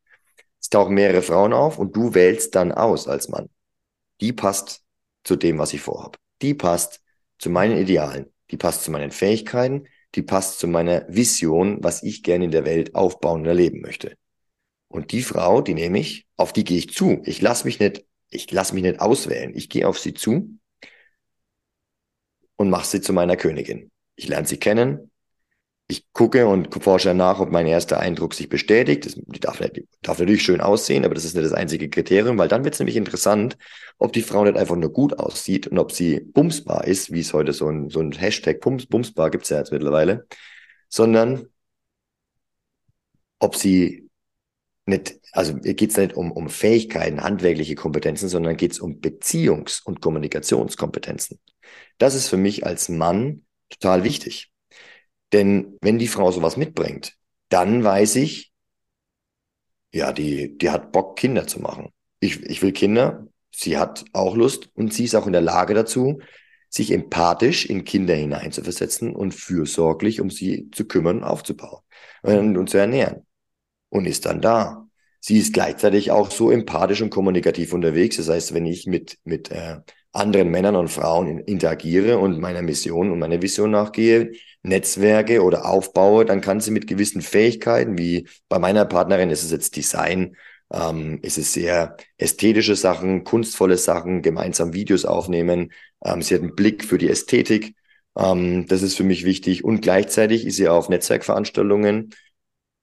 [0.61, 3.51] Es tauchen mehrere Frauen auf und du wählst dann aus als Mann.
[4.20, 4.83] Die passt
[5.22, 6.18] zu dem, was ich vorhabe.
[6.43, 7.01] Die passt
[7.39, 8.34] zu meinen Idealen.
[8.51, 9.86] Die passt zu meinen Fähigkeiten.
[10.14, 14.16] Die passt zu meiner Vision, was ich gerne in der Welt aufbauen und erleben möchte.
[14.88, 17.20] Und die Frau, die nehme ich, auf die gehe ich zu.
[17.24, 19.53] Ich lasse mich nicht, ich lasse mich nicht auswählen.
[19.55, 20.59] Ich gehe auf sie zu
[22.57, 23.90] und mache sie zu meiner Königin.
[24.16, 25.11] Ich lerne sie kennen.
[25.95, 29.07] Ich gucke und forsche nach, ob mein erster Eindruck sich bestätigt.
[29.07, 29.61] Das darf,
[30.03, 32.80] darf, natürlich schön aussehen, aber das ist nicht das einzige Kriterium, weil dann wird es
[32.80, 33.57] nämlich interessant,
[33.99, 37.32] ob die Frau nicht einfach nur gut aussieht und ob sie bumsbar ist, wie es
[37.32, 40.26] heute so ein, so ein Hashtag Bums, bumsbar gibt es ja jetzt mittlerweile,
[40.88, 41.47] sondern
[43.38, 44.09] ob sie
[44.86, 49.82] nicht, also geht es nicht um, um Fähigkeiten, handwerkliche Kompetenzen, sondern geht es um Beziehungs-
[49.84, 51.38] und Kommunikationskompetenzen.
[51.99, 54.51] Das ist für mich als Mann total wichtig.
[55.35, 57.16] Denn wenn die Frau sowas mitbringt,
[57.49, 58.53] dann weiß ich,
[59.93, 61.89] ja, die, die hat Bock, Kinder zu machen.
[62.20, 65.74] Ich, ich will Kinder, sie hat auch Lust und sie ist auch in der Lage
[65.74, 66.20] dazu,
[66.68, 71.82] sich empathisch in Kinder hineinzuversetzen und fürsorglich um sie zu kümmern, aufzubauen
[72.22, 73.26] und zu ernähren.
[73.89, 74.87] Und ist dann da.
[75.18, 78.18] Sie ist gleichzeitig auch so empathisch und kommunikativ unterwegs.
[78.18, 79.78] Das heißt, wenn ich mit, mit äh,
[80.15, 86.25] anderen Männern und Frauen interagiere und meiner Mission und meiner Vision nachgehe, Netzwerke oder aufbaue,
[86.25, 90.37] dann kann sie mit gewissen Fähigkeiten, wie bei meiner Partnerin ist es jetzt Design,
[90.73, 95.73] ähm, ist es sehr ästhetische Sachen, kunstvolle Sachen, gemeinsam Videos aufnehmen.
[96.05, 97.75] Ähm, sie hat einen Blick für die Ästhetik.
[98.17, 99.65] Ähm, das ist für mich wichtig.
[99.65, 102.15] Und gleichzeitig ist sie auf Netzwerkveranstaltungen,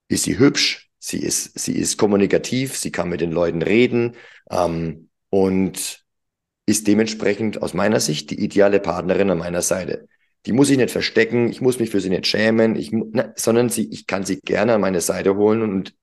[0.09, 4.15] ist sie hübsch, sie ist, sie ist kommunikativ, sie kann mit den Leuten reden
[4.51, 6.00] ähm, und
[6.71, 10.07] ist dementsprechend aus meiner Sicht die ideale Partnerin an meiner Seite.
[10.45, 13.69] Die muss ich nicht verstecken, ich muss mich für sie nicht schämen, ich, ne, sondern
[13.69, 15.93] sie, ich kann sie gerne an meine Seite holen und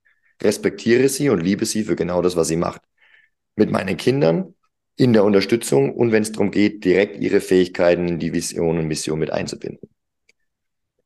[0.41, 2.81] respektiere sie und liebe sie für genau das, was sie macht.
[3.57, 4.55] Mit meinen Kindern,
[4.95, 8.87] in der Unterstützung und wenn es darum geht, direkt ihre Fähigkeiten in die Vision und
[8.87, 9.89] Mission mit einzubinden.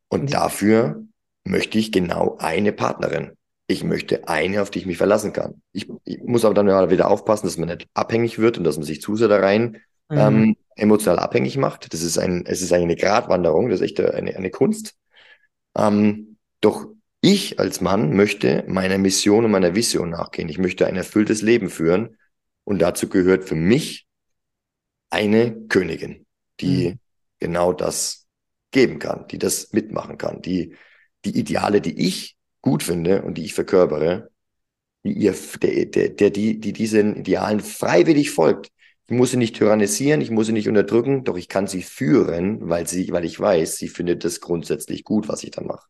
[0.09, 1.03] Und dafür
[1.43, 3.31] möchte ich genau eine Partnerin.
[3.67, 5.61] Ich möchte eine, auf die ich mich verlassen kann.
[5.71, 8.85] Ich, ich muss aber dann wieder aufpassen, dass man nicht abhängig wird und dass man
[8.85, 10.17] sich zu sehr da rein mhm.
[10.17, 11.93] ähm, emotional abhängig macht.
[11.93, 14.95] Das ist ein, es ist eine Gratwanderung, das ist echt eine, eine Kunst.
[15.77, 16.87] Ähm, doch
[17.21, 20.49] ich als Mann möchte meiner Mission und meiner Vision nachgehen.
[20.49, 22.17] Ich möchte ein erfülltes Leben führen.
[22.65, 24.07] Und dazu gehört für mich
[25.09, 26.25] eine Königin,
[26.59, 26.99] die mhm.
[27.39, 28.27] genau das
[28.71, 30.75] geben kann, die das mitmachen kann, die
[31.23, 34.31] die Ideale, die ich gut finde und die ich verkörpere,
[35.03, 38.71] die ihr, der, der, der, die, die diesen Idealen freiwillig folgt.
[39.05, 42.69] Ich muss sie nicht tyrannisieren, ich muss sie nicht unterdrücken, doch ich kann sie führen,
[42.69, 45.85] weil sie, weil ich weiß, sie findet das grundsätzlich gut, was ich dann mache.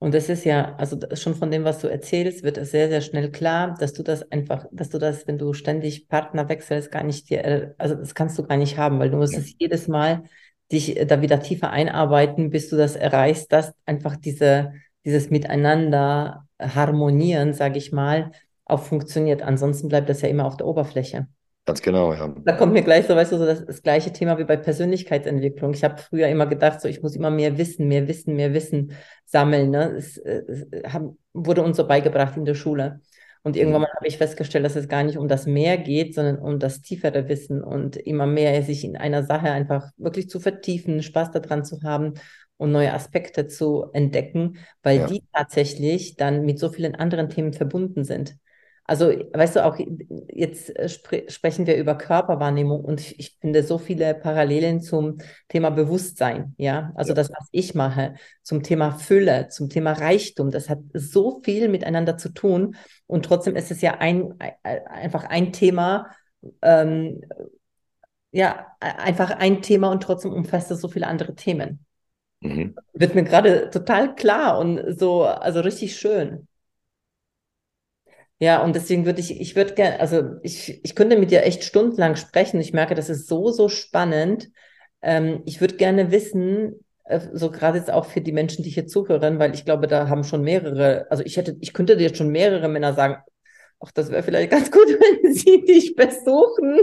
[0.00, 3.00] Und das ist ja, also schon von dem, was du erzählst, wird es sehr, sehr
[3.00, 7.04] schnell klar, dass du das einfach, dass du das, wenn du ständig Partner wechselst, gar
[7.04, 9.40] nicht dir, also das kannst du gar nicht haben, weil du musst ja.
[9.40, 10.24] es jedes Mal
[10.72, 14.72] dich da wieder tiefer einarbeiten, bis du das erreichst, dass einfach diese,
[15.04, 18.32] dieses Miteinander harmonieren, sage ich mal,
[18.64, 19.42] auch funktioniert.
[19.42, 21.26] Ansonsten bleibt das ja immer auf der Oberfläche.
[21.66, 22.34] Ganz genau, ja.
[22.44, 25.74] Da kommt mir gleich so, weißt du, so das, das gleiche Thema wie bei Persönlichkeitsentwicklung.
[25.74, 28.92] Ich habe früher immer gedacht, so ich muss immer mehr Wissen, mehr Wissen, mehr Wissen
[29.24, 29.70] sammeln.
[29.70, 29.94] Ne?
[29.96, 33.00] Es, es haben, wurde uns so beigebracht in der Schule.
[33.42, 33.86] Und irgendwann mhm.
[33.86, 36.82] mal habe ich festgestellt, dass es gar nicht um das Mehr geht, sondern um das
[36.82, 41.64] tiefere Wissen und immer mehr sich in einer Sache einfach wirklich zu vertiefen, Spaß daran
[41.64, 42.14] zu haben
[42.60, 45.06] und neue Aspekte zu entdecken, weil ja.
[45.06, 48.36] die tatsächlich dann mit so vielen anderen Themen verbunden sind.
[48.84, 49.78] Also, weißt du, auch
[50.28, 55.18] jetzt äh, spre sprechen wir über Körperwahrnehmung und ich, ich, finde so viele Parallelen zum
[55.48, 56.92] Thema Bewusstsein, ja.
[56.96, 57.14] Also ja.
[57.14, 62.18] das, was ich mache, zum Thema Fülle, zum Thema Reichtum, das hat so viel miteinander
[62.18, 62.74] zu tun
[63.06, 66.10] und trotzdem ist es ja ein, einfach ein Thema,
[66.60, 67.22] ähm,
[68.32, 71.86] ja, einfach ein Thema und trotzdem umfasst es so viele andere Themen.
[72.40, 72.74] Mhm.
[72.94, 76.46] Wird mir gerade total klar und so, also richtig schön.
[78.38, 81.64] Ja, und deswegen würde ich, ich würde gerne, also ich, ich könnte mit dir echt
[81.64, 82.60] stundenlang sprechen.
[82.60, 84.48] Ich merke, das ist so, so spannend.
[85.02, 88.86] Ähm, ich würde gerne wissen, äh, so gerade jetzt auch für die Menschen, die hier
[88.86, 92.28] zuhören, weil ich glaube, da haben schon mehrere, also ich hätte, ich könnte dir schon
[92.30, 93.16] mehrere Männer sagen,
[93.80, 96.80] ach, das wäre vielleicht ganz gut, wenn sie dich besuchen.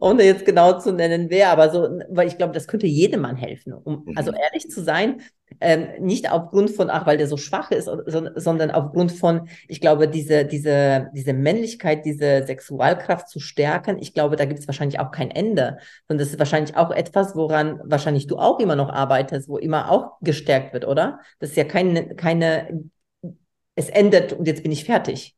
[0.00, 3.36] Ohne jetzt genau zu nennen, wer, aber so, weil ich glaube, das könnte jedem Mann
[3.36, 3.72] helfen.
[3.72, 4.16] Um mhm.
[4.16, 5.22] also ehrlich zu sein,
[5.60, 9.80] ähm, nicht aufgrund von, ach, weil der so schwach ist, so, sondern aufgrund von, ich
[9.80, 13.98] glaube, diese, diese, diese Männlichkeit, diese Sexualkraft zu stärken.
[14.00, 15.78] Ich glaube, da gibt es wahrscheinlich auch kein Ende.
[16.08, 19.90] Und das ist wahrscheinlich auch etwas, woran wahrscheinlich du auch immer noch arbeitest, wo immer
[19.90, 21.18] auch gestärkt wird, oder?
[21.40, 22.84] Das ist ja keine, keine,
[23.74, 25.34] es endet und jetzt bin ich fertig.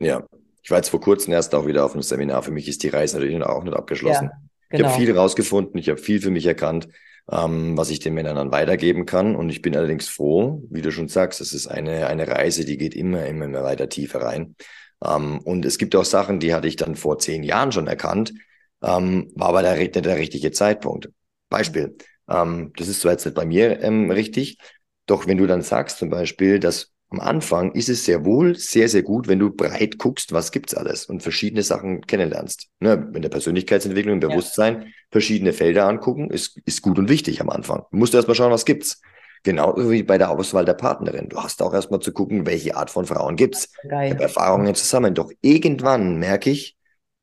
[0.00, 0.24] Ja,
[0.66, 2.42] ich war jetzt vor kurzem erst auch wieder auf einem Seminar.
[2.42, 4.24] Für mich ist die Reise natürlich auch nicht abgeschlossen.
[4.24, 4.88] Ja, genau.
[4.88, 6.88] Ich habe viel rausgefunden, ich habe viel für mich erkannt,
[7.30, 9.36] ähm, was ich den Männern dann weitergeben kann.
[9.36, 12.78] Und ich bin allerdings froh, wie du schon sagst, es ist eine, eine Reise, die
[12.78, 14.56] geht immer, immer, immer weiter tiefer rein.
[15.04, 18.34] Ähm, und es gibt auch Sachen, die hatte ich dann vor zehn Jahren schon erkannt,
[18.82, 21.10] ähm, war aber der, der, der richtige Zeitpunkt.
[21.48, 21.96] Beispiel.
[22.28, 24.58] Ähm, das ist zwar jetzt nicht bei mir ähm, richtig,
[25.06, 28.88] doch wenn du dann sagst zum Beispiel, dass am Anfang ist es sehr wohl sehr,
[28.88, 32.68] sehr gut, wenn du breit guckst, was gibt's alles und verschiedene Sachen kennenlernst.
[32.80, 34.88] Ne, in der Persönlichkeitsentwicklung, im Bewusstsein, ja.
[35.10, 37.84] verschiedene Felder angucken, ist, ist gut und wichtig am Anfang.
[37.90, 39.00] Du musst erstmal schauen, was gibt's.
[39.44, 41.28] Genau wie bei der Auswahl der Partnerin.
[41.28, 43.70] Du hast auch erstmal zu gucken, welche Art von Frauen gibt's.
[43.88, 44.08] Geil.
[44.08, 45.14] Ich habe Erfahrungen zusammen.
[45.14, 46.76] Doch irgendwann merke ich,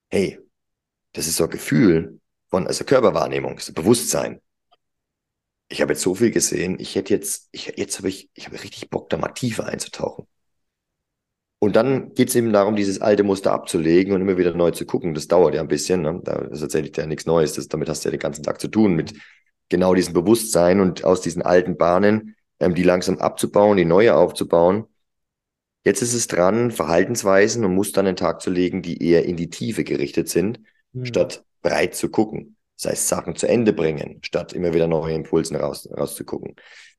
[0.10, 0.40] hey,
[1.12, 2.20] das ist so ein Gefühl
[2.50, 4.40] von, also Körperwahrnehmung, das ist Bewusstsein
[5.74, 8.62] ich habe jetzt so viel gesehen, ich hätte jetzt, ich, jetzt habe ich, ich habe
[8.62, 10.28] richtig Bock, da mal tiefer einzutauchen.
[11.58, 14.86] Und dann geht es eben darum, dieses alte Muster abzulegen und immer wieder neu zu
[14.86, 15.16] gucken.
[15.16, 16.04] Das dauert ja ein bisschen.
[16.04, 16.22] Ne?
[16.24, 17.54] Da ist tatsächlich ja nichts Neues.
[17.54, 19.14] Das, damit hast du ja den ganzen Tag zu tun, mit
[19.70, 24.86] genau diesem Bewusstsein und aus diesen alten Bahnen, ähm, die langsam abzubauen, die neue aufzubauen.
[25.84, 29.38] Jetzt ist es dran, Verhaltensweisen und Muster an den Tag zu legen, die eher in
[29.38, 30.60] die Tiefe gerichtet sind,
[30.92, 31.06] mhm.
[31.06, 32.53] statt breit zu gucken.
[32.78, 36.56] Das heißt, Sachen zu Ende bringen, statt immer wieder neue Impulsen raus, rauszugucken.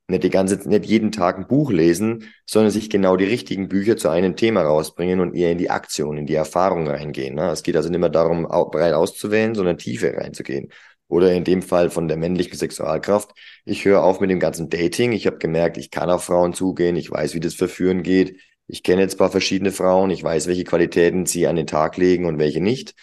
[0.06, 3.96] Nicht die ganze, nicht jeden Tag ein Buch lesen, sondern sich genau die richtigen Bücher
[3.96, 7.34] zu einem Thema rausbringen und eher in die Aktion, in die Erfahrung reingehen.
[7.34, 7.50] Ne?
[7.50, 10.70] Es geht also nicht mehr darum, breit auszuwählen, sondern tiefer reinzugehen.
[11.08, 13.30] Oder in dem Fall von der männlichen Sexualkraft.
[13.64, 15.12] Ich höre auf mit dem ganzen Dating.
[15.12, 16.96] Ich habe gemerkt, ich kann auf Frauen zugehen.
[16.96, 18.40] Ich weiß, wie das Verführen geht.
[18.66, 20.10] Ich kenne jetzt paar verschiedene Frauen.
[20.10, 22.94] Ich weiß, welche Qualitäten sie an den Tag legen und welche nicht.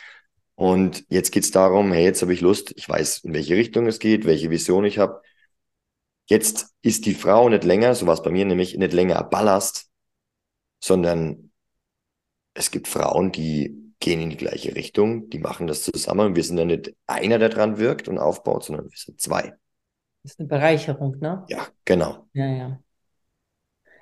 [0.56, 4.00] Und jetzt geht's darum, hey, jetzt habe ich Lust, ich weiß, in welche Richtung es
[4.00, 5.22] geht, welche Vision ich habe.
[6.28, 9.90] Jetzt ist die Frau nicht länger, so war es bei mir nämlich, nicht länger Ballast,
[10.80, 11.52] sondern
[12.54, 16.44] es gibt Frauen, die gehen in die gleiche Richtung, die machen das zusammen und wir
[16.44, 19.54] sind dann nicht einer, der dran wirkt und aufbaut, sondern wir sind zwei.
[20.24, 21.46] Das ist eine Bereicherung, ne?
[21.50, 22.28] Ja, genau.
[22.34, 22.84] Ja, ja.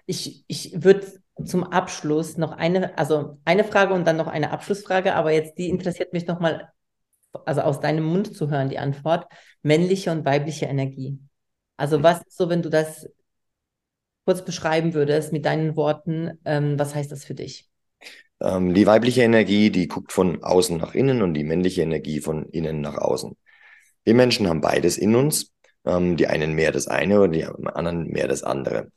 [0.06, 5.16] Ich, ich würde zum Abschluss noch eine, also eine Frage und dann noch eine Abschlussfrage,
[5.16, 6.70] aber jetzt die interessiert mich nochmal,
[7.46, 9.28] also aus deinem Mund zu hören, die Antwort.
[9.62, 11.20] Männliche und weibliche Energie.
[11.78, 13.08] Also was ist so, wenn du das
[14.26, 17.68] kurz beschreiben würdest mit deinen Worten, ähm, was heißt das für dich?
[18.42, 22.46] Ähm, die weibliche Energie, die guckt von außen nach innen und die männliche Energie von
[22.50, 23.36] innen nach außen.
[24.04, 25.52] Wir Menschen haben beides in uns.
[25.86, 28.92] Ähm, die einen mehr das eine und die anderen mehr das andere.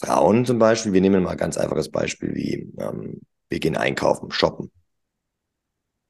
[0.00, 4.30] Frauen zum Beispiel, wir nehmen mal ein ganz einfaches Beispiel wie, ähm, wir gehen einkaufen,
[4.30, 4.70] shoppen.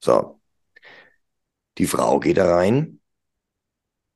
[0.02, 0.40] So.
[1.78, 3.00] Die Frau geht da rein,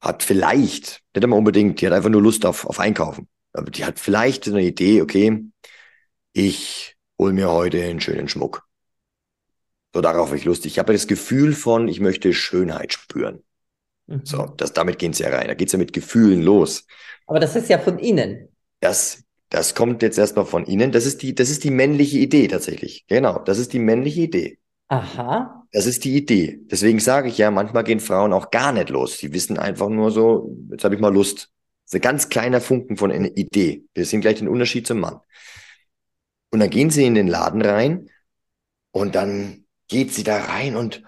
[0.00, 3.28] hat vielleicht, nicht immer unbedingt, die hat einfach nur Lust auf, auf Einkaufen.
[3.52, 5.44] Aber die hat vielleicht eine Idee, okay,
[6.32, 8.66] ich hol mir heute einen schönen Schmuck.
[9.94, 10.66] So, darauf habe ich Lust.
[10.66, 13.44] Ich habe das Gefühl von, ich möchte Schönheit spüren.
[14.06, 14.22] Mhm.
[14.24, 15.46] So, das, damit gehen sie ja rein.
[15.46, 16.86] Da geht's ja mit Gefühlen los.
[17.26, 18.48] Aber das ist ja von Ihnen.
[18.80, 20.92] Das das kommt jetzt erstmal von Ihnen.
[20.92, 23.04] Das ist die, das ist die männliche Idee tatsächlich.
[23.08, 24.58] Genau, das ist die männliche Idee.
[24.88, 25.66] Aha.
[25.72, 26.60] Das ist die Idee.
[26.70, 29.18] Deswegen sage ich ja, manchmal gehen Frauen auch gar nicht los.
[29.18, 31.50] Sie wissen einfach nur so, jetzt habe ich mal Lust.
[31.84, 33.84] Das ist ein ganz kleiner Funken von einer Idee.
[33.94, 35.20] Wir sehen gleich den Unterschied zum Mann.
[36.50, 38.08] Und dann gehen sie in den Laden rein
[38.92, 41.02] und dann geht sie da rein und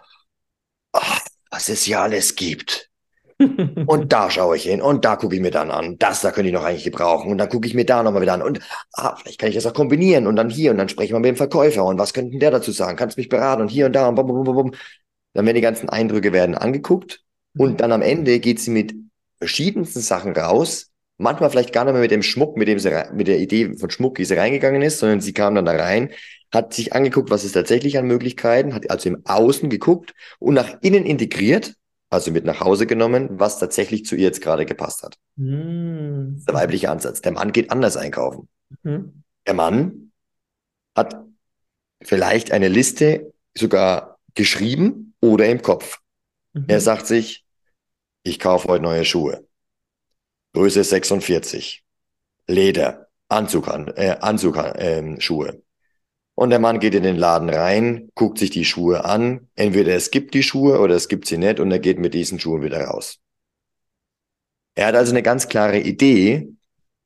[0.93, 1.21] ach,
[1.51, 2.91] was es hier alles gibt
[3.39, 5.99] und da schaue ich hin und da gucke ich mir dann an.
[5.99, 7.31] Das da könnte ich noch eigentlich gebrauchen.
[7.31, 8.43] Und dann gucke ich mir da nochmal wieder an.
[8.43, 8.61] Und
[8.95, 11.21] ah, vielleicht kann ich das auch kombinieren und dann hier und dann spreche ich mal
[11.21, 12.97] mit dem Verkäufer und was könnte der dazu sagen?
[12.97, 14.75] Kannst du mich beraten und hier und da und bum, bum, bum, bum.
[15.35, 17.23] Dann werden die ganzen Eindrücke werden angeguckt
[17.59, 18.95] und dann am Ende geht sie mit
[19.39, 20.91] verschiedensten Sachen raus.
[21.19, 23.91] Manchmal vielleicht gar nicht mehr mit dem Schmuck, mit dem sie mit der Idee von
[23.91, 26.11] Schmuck, wie sie reingegangen ist, sondern sie kam dann da rein,
[26.53, 30.79] hat sich angeguckt, was es tatsächlich an Möglichkeiten, hat also im Außen geguckt und nach
[30.81, 31.75] innen integriert
[32.11, 35.19] also mit nach Hause genommen, was tatsächlich zu ihr jetzt gerade gepasst hat.
[35.37, 36.45] Mhm.
[36.47, 37.21] Der weibliche Ansatz.
[37.21, 38.49] Der Mann geht anders einkaufen.
[38.83, 39.23] Mhm.
[39.47, 40.13] Der Mann
[40.95, 41.25] hat
[42.03, 46.01] vielleicht eine Liste sogar geschrieben oder im Kopf.
[46.53, 46.65] Mhm.
[46.69, 47.45] Er sagt sich,
[48.23, 49.47] ich kaufe heute neue Schuhe.
[50.53, 51.85] Größe 46.
[52.47, 55.63] Leder, Anzug, äh, Anzug äh, Schuhe.
[56.37, 59.49] Und der Mann geht in den Laden rein, guckt sich die Schuhe an.
[59.55, 62.39] Entweder es gibt die Schuhe oder es gibt sie nicht und er geht mit diesen
[62.39, 63.19] Schuhen wieder raus.
[64.75, 66.49] Er hat also eine ganz klare Idee,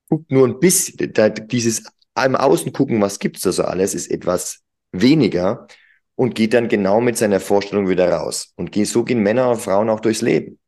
[0.08, 1.12] guckt nur ein bisschen,
[1.46, 1.84] dieses
[2.22, 4.62] im Außen gucken, was gibt's da so alles, ist etwas
[4.92, 5.68] weniger
[6.16, 8.52] und geht dann genau mit seiner Vorstellung wieder raus.
[8.56, 10.59] Und so gehen Männer und Frauen auch durchs Leben.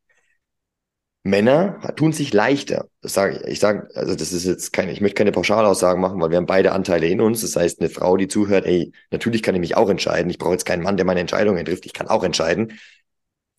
[1.25, 2.89] Männer tun sich leichter.
[3.01, 3.53] Das sage ich.
[3.53, 6.47] Ich sage, also das ist jetzt keine, ich möchte keine Pauschalaussagen machen, weil wir haben
[6.47, 7.43] beide Anteile in uns.
[7.43, 10.31] Das heißt, eine Frau, die zuhört, ey, natürlich kann ich mich auch entscheiden.
[10.31, 11.87] Ich brauche jetzt keinen Mann, der meine Entscheidungen trifft.
[11.87, 12.79] Ich kann auch entscheiden.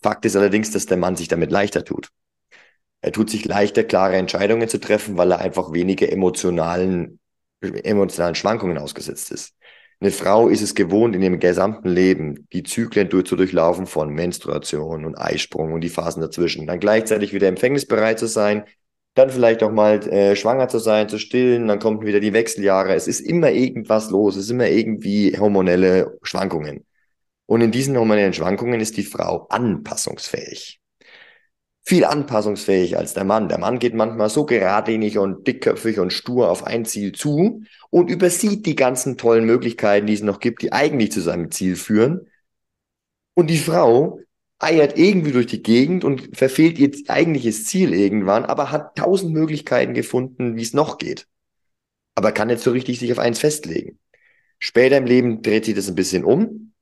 [0.02, 2.10] Fakt ist allerdings, dass der Mann sich damit leichter tut.
[3.02, 7.20] Er tut sich leichter, klare Entscheidungen zu treffen, weil er einfach weniger emotionalen,
[7.62, 9.54] emotionalen Schwankungen ausgesetzt ist.
[10.04, 14.10] Eine Frau ist es gewohnt, in ihrem gesamten Leben die Zyklen durch, zu durchlaufen von
[14.10, 16.68] Menstruation und Eisprung und die Phasen dazwischen.
[16.68, 18.66] Dann gleichzeitig wieder empfängnisbereit zu sein,
[19.14, 22.96] dann vielleicht auch mal äh, schwanger zu sein, zu stillen, dann kommen wieder die Wechseljahre.
[22.96, 26.86] Es ist immer irgendwas los, es ist immer irgendwie hormonelle Schwankungen.
[27.46, 30.83] Und in diesen hormonellen Schwankungen ist die Frau anpassungsfähig
[31.84, 33.50] viel anpassungsfähig als der Mann.
[33.50, 38.10] Der Mann geht manchmal so geradlinig und dickköpfig und stur auf ein Ziel zu und
[38.10, 42.28] übersieht die ganzen tollen Möglichkeiten, die es noch gibt, die eigentlich zu seinem Ziel führen.
[43.36, 44.20] Und die Frau
[44.60, 49.94] eiert irgendwie durch die Gegend und verfehlt ihr eigentliches Ziel irgendwann, aber hat tausend Möglichkeiten
[49.94, 51.28] gefunden, wie es noch geht.
[52.16, 54.00] Aber kann jetzt so richtig sich auf eins festlegen.
[54.60, 56.74] Später im Leben dreht sich das ein bisschen um.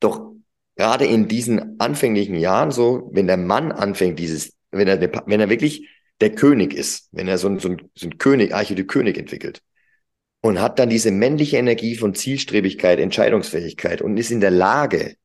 [0.00, 0.32] Doch
[0.78, 5.50] gerade in diesen anfänglichen Jahren so, wenn der Mann anfängt, dieses, wenn er, wenn er
[5.50, 5.88] wirklich
[6.20, 9.18] der König ist, wenn er so ein, so ein, so ein König, Arche de König
[9.18, 9.60] entwickelt
[10.40, 15.16] und hat dann diese männliche Energie von Zielstrebigkeit, Entscheidungsfähigkeit und ist in der Lage,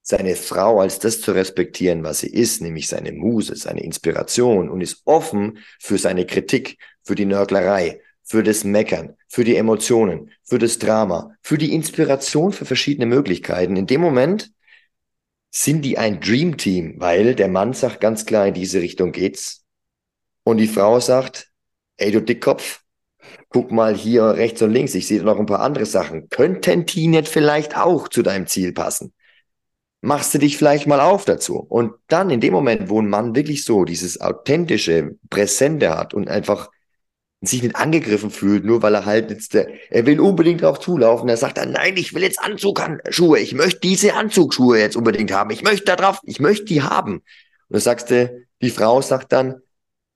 [0.00, 4.80] seine Frau als das zu respektieren, was sie ist, nämlich seine Muse, seine Inspiration und
[4.80, 10.58] ist offen für seine Kritik, für die Nörglerei, für das Meckern, für die Emotionen, für
[10.58, 13.76] das Drama, für die Inspiration für verschiedene Möglichkeiten.
[13.76, 14.50] In dem Moment
[15.56, 19.64] sind die ein Dream Team, weil der Mann sagt ganz klar, in diese Richtung geht's.
[20.42, 21.48] Und die Frau sagt,
[21.96, 22.80] ey du Dickkopf,
[23.50, 26.28] guck mal hier rechts und links, ich sehe noch ein paar andere Sachen.
[26.28, 29.12] Könnten die nicht vielleicht auch zu deinem Ziel passen?
[30.00, 31.58] Machst du dich vielleicht mal auf dazu?
[31.60, 36.28] Und dann in dem Moment, wo ein Mann wirklich so dieses authentische Präsente hat und
[36.28, 36.68] einfach
[37.46, 41.28] sich nicht angegriffen fühlt, nur weil er halt jetzt, der, er will unbedingt drauf zulaufen.
[41.28, 45.50] Er sagt dann, nein, ich will jetzt Anzugschuhe, ich möchte diese Anzugsschuhe jetzt unbedingt haben,
[45.50, 47.14] ich möchte da drauf, ich möchte die haben.
[47.14, 47.22] Und
[47.70, 49.56] du sagst, die Frau sagt dann,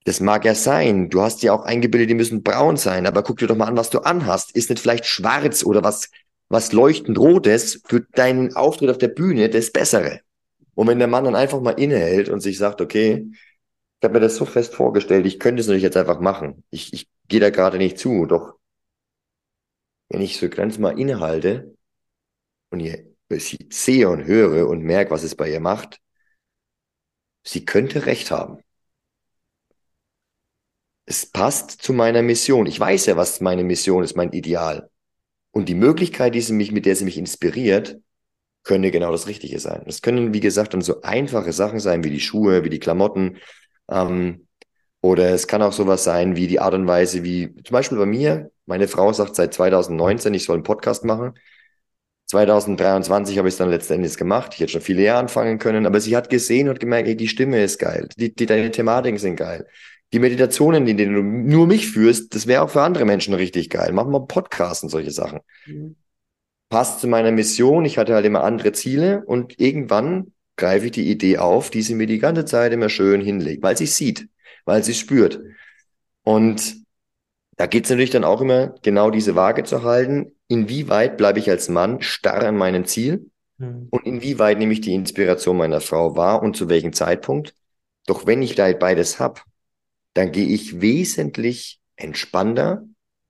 [0.05, 3.39] das mag ja sein, du hast ja auch eingebildet, die müssen braun sein, aber guck
[3.39, 4.53] dir doch mal an, was du anhast.
[4.57, 6.09] Ist nicht vielleicht schwarz oder was,
[6.49, 10.20] was leuchtend rotes für deinen Auftritt auf der Bühne das Bessere?
[10.74, 13.26] Und wenn der Mann dann einfach mal innehält und sich sagt, okay,
[14.01, 16.62] ich habe mir das so fest vorgestellt, ich könnte es natürlich jetzt einfach machen.
[16.70, 18.55] Ich, ich gehe da gerade nicht zu, doch
[20.09, 21.76] wenn ich so ganz mal innehalte
[22.70, 26.01] und ihr sie sehe und höre und merke, was es bei ihr macht,
[27.45, 28.59] sie könnte recht haben.
[31.05, 32.66] Es passt zu meiner Mission.
[32.66, 34.91] Ich weiß ja, was meine Mission ist, mein Ideal.
[35.51, 37.99] Und die Möglichkeit, die sie mich, mit der sie mich inspiriert,
[38.62, 39.85] könnte genau das Richtige sein.
[39.87, 43.39] Es können, wie gesagt, dann so einfache Sachen sein, wie die Schuhe, wie die Klamotten,
[43.91, 44.48] ähm,
[45.01, 48.07] oder es kann auch sowas sein wie die Art und Weise, wie zum Beispiel bei
[48.07, 51.35] mir, meine Frau sagt seit 2019, ich soll einen Podcast machen.
[52.27, 54.53] 2023 habe ich es dann letztendlich gemacht.
[54.55, 57.29] Ich hätte schon viele Jahre anfangen können, aber sie hat gesehen und gemerkt, ey, die
[57.29, 59.67] Stimme ist geil, die, die deine Thematiken sind geil.
[60.13, 63.71] Die Meditationen, in denen du nur mich führst, das wäre auch für andere Menschen richtig
[63.71, 63.93] geil.
[63.93, 65.41] Machen wir Podcasts und solche Sachen.
[65.67, 65.97] Mhm.
[66.71, 67.85] Passt zu meiner Mission.
[67.85, 71.95] Ich hatte halt immer andere Ziele und irgendwann greife ich die Idee auf, die sie
[71.95, 74.29] mir die ganze Zeit immer schön hinlegt, weil sie sieht,
[74.69, 75.41] weil sie spürt.
[76.25, 76.85] Und
[77.57, 80.33] da geht es natürlich dann auch immer genau diese Waage zu halten.
[80.47, 83.31] Inwieweit bleibe ich als Mann starr an meinem Ziel?
[83.57, 83.89] Mhm.
[83.91, 87.55] Und inwieweit nehme ich die Inspiration meiner Frau wahr und zu welchem Zeitpunkt?
[88.07, 89.43] Doch wenn ich da beides hab,
[90.12, 92.85] dann gehe ich wesentlich entspannter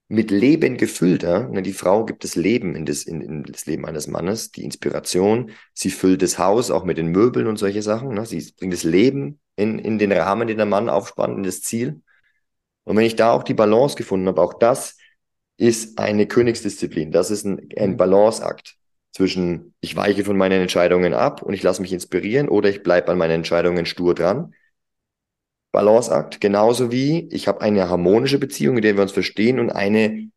[0.09, 1.49] mit Leben gefüllter.
[1.51, 4.65] Ne, die Frau gibt das Leben in das, in, in das Leben eines Mannes, die
[4.65, 5.53] Inspiration.
[5.73, 8.09] Sie füllt das Haus auch mit den Möbeln und solche Sachen.
[8.09, 8.27] Ne?
[8.27, 12.01] Sie bringt das Leben in, in den Rahmen, den der Mann aufspannt, in das Ziel.
[12.85, 14.97] Und wenn ich da auch die Balance gefunden habe, auch das
[15.57, 17.11] ist eine Königsdisziplin.
[17.11, 18.77] Das ist ein, ein Balanceakt
[19.13, 23.11] zwischen ich weiche von meinen Entscheidungen ab und ich lasse mich inspirieren oder ich bleibe
[23.11, 24.55] an meinen Entscheidungen stur dran.
[25.73, 30.31] Balanceakt, genauso wie ich habe eine harmonische Beziehung, in der wir uns verstehen und eine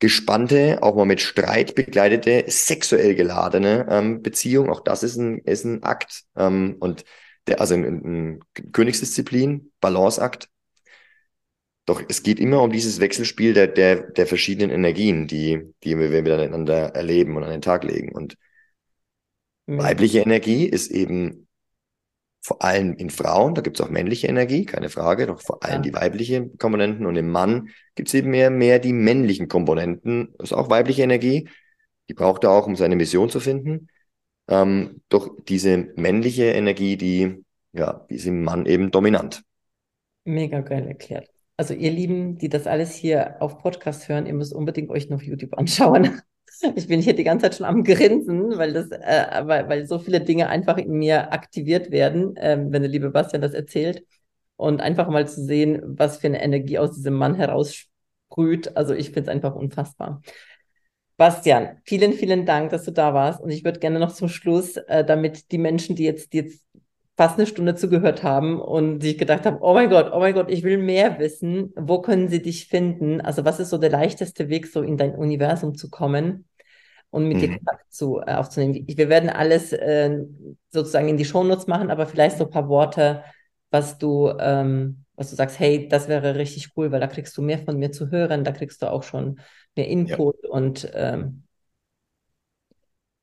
[0.00, 4.68] gespannte, auch mal mit Streit begleitete, sexuell geladene ähm, Beziehung.
[4.68, 7.04] Auch das ist ein, ist ein Akt ähm, und
[7.46, 8.40] der, also ein, ein
[8.72, 10.48] Königsdisziplin, Balanceakt.
[11.86, 16.08] Doch es geht immer um dieses Wechselspiel der, der, der verschiedenen Energien, die, die wir
[16.22, 18.12] miteinander erleben und an den Tag legen.
[18.12, 18.38] Und
[19.66, 19.78] mhm.
[19.78, 21.44] weibliche Energie ist eben
[22.40, 25.76] vor allem in Frauen, da gibt es auch männliche Energie, keine Frage, doch vor allem
[25.76, 25.80] ja.
[25.80, 30.50] die weiblichen Komponenten und im Mann gibt es eben mehr, mehr die männlichen Komponenten, das
[30.50, 31.48] ist auch weibliche Energie,
[32.10, 33.88] die braucht er auch, um seine Mission zu finden.
[34.48, 39.42] Ähm, doch diese männliche Energie, die, ja, ist im Mann eben dominant.
[40.24, 41.28] Mega geil erklärt.
[41.56, 45.22] Also ihr Lieben, die das alles hier auf Podcast hören, ihr müsst unbedingt euch noch
[45.22, 46.20] YouTube anschauen.
[46.76, 49.98] Ich bin hier die ganze Zeit schon am Grinsen, weil das, äh, weil, weil so
[49.98, 54.06] viele Dinge einfach in mir aktiviert werden, äh, wenn der liebe Bastian das erzählt.
[54.54, 58.76] Und einfach mal zu sehen, was für eine Energie aus diesem Mann heraussprüht.
[58.76, 60.22] Also ich finde es einfach unfassbar.
[61.24, 63.40] Bastian, vielen, vielen Dank, dass du da warst.
[63.40, 66.62] Und ich würde gerne noch zum Schluss, äh, damit die Menschen, die jetzt, die jetzt
[67.16, 70.50] fast eine Stunde zugehört haben und sich gedacht haben, oh mein Gott, oh mein Gott,
[70.50, 73.22] ich will mehr wissen, wo können sie dich finden?
[73.22, 76.44] Also was ist so der leichteste Weg, so in dein Universum zu kommen
[77.08, 77.40] und mit mhm.
[77.40, 78.84] dir Kontakt zu, äh, aufzunehmen?
[78.86, 80.18] Wir werden alles äh,
[80.68, 83.24] sozusagen in die Shownotes machen, aber vielleicht so ein paar Worte,
[83.70, 87.42] was du, ähm, was du sagst, hey, das wäre richtig cool, weil da kriegst du
[87.42, 89.40] mehr von mir zu hören, da kriegst du auch schon
[89.76, 90.50] mehr Input ja.
[90.50, 91.44] und ähm,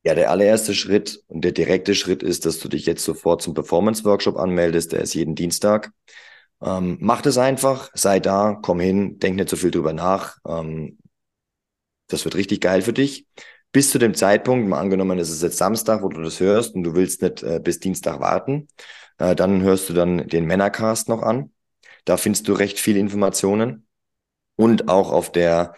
[0.03, 3.53] ja, der allererste Schritt und der direkte Schritt ist, dass du dich jetzt sofort zum
[3.53, 4.93] Performance-Workshop anmeldest.
[4.93, 5.91] Der ist jeden Dienstag.
[6.61, 10.37] Ähm, mach das einfach, sei da, komm hin, denk nicht so viel drüber nach.
[10.47, 10.97] Ähm,
[12.07, 13.27] das wird richtig geil für dich.
[13.71, 16.83] Bis zu dem Zeitpunkt, mal angenommen, es ist jetzt Samstag, wo du das hörst und
[16.83, 18.67] du willst nicht äh, bis Dienstag warten,
[19.17, 21.51] äh, dann hörst du dann den Männercast noch an.
[22.05, 23.87] Da findest du recht viele Informationen.
[24.55, 25.75] Und auch auf der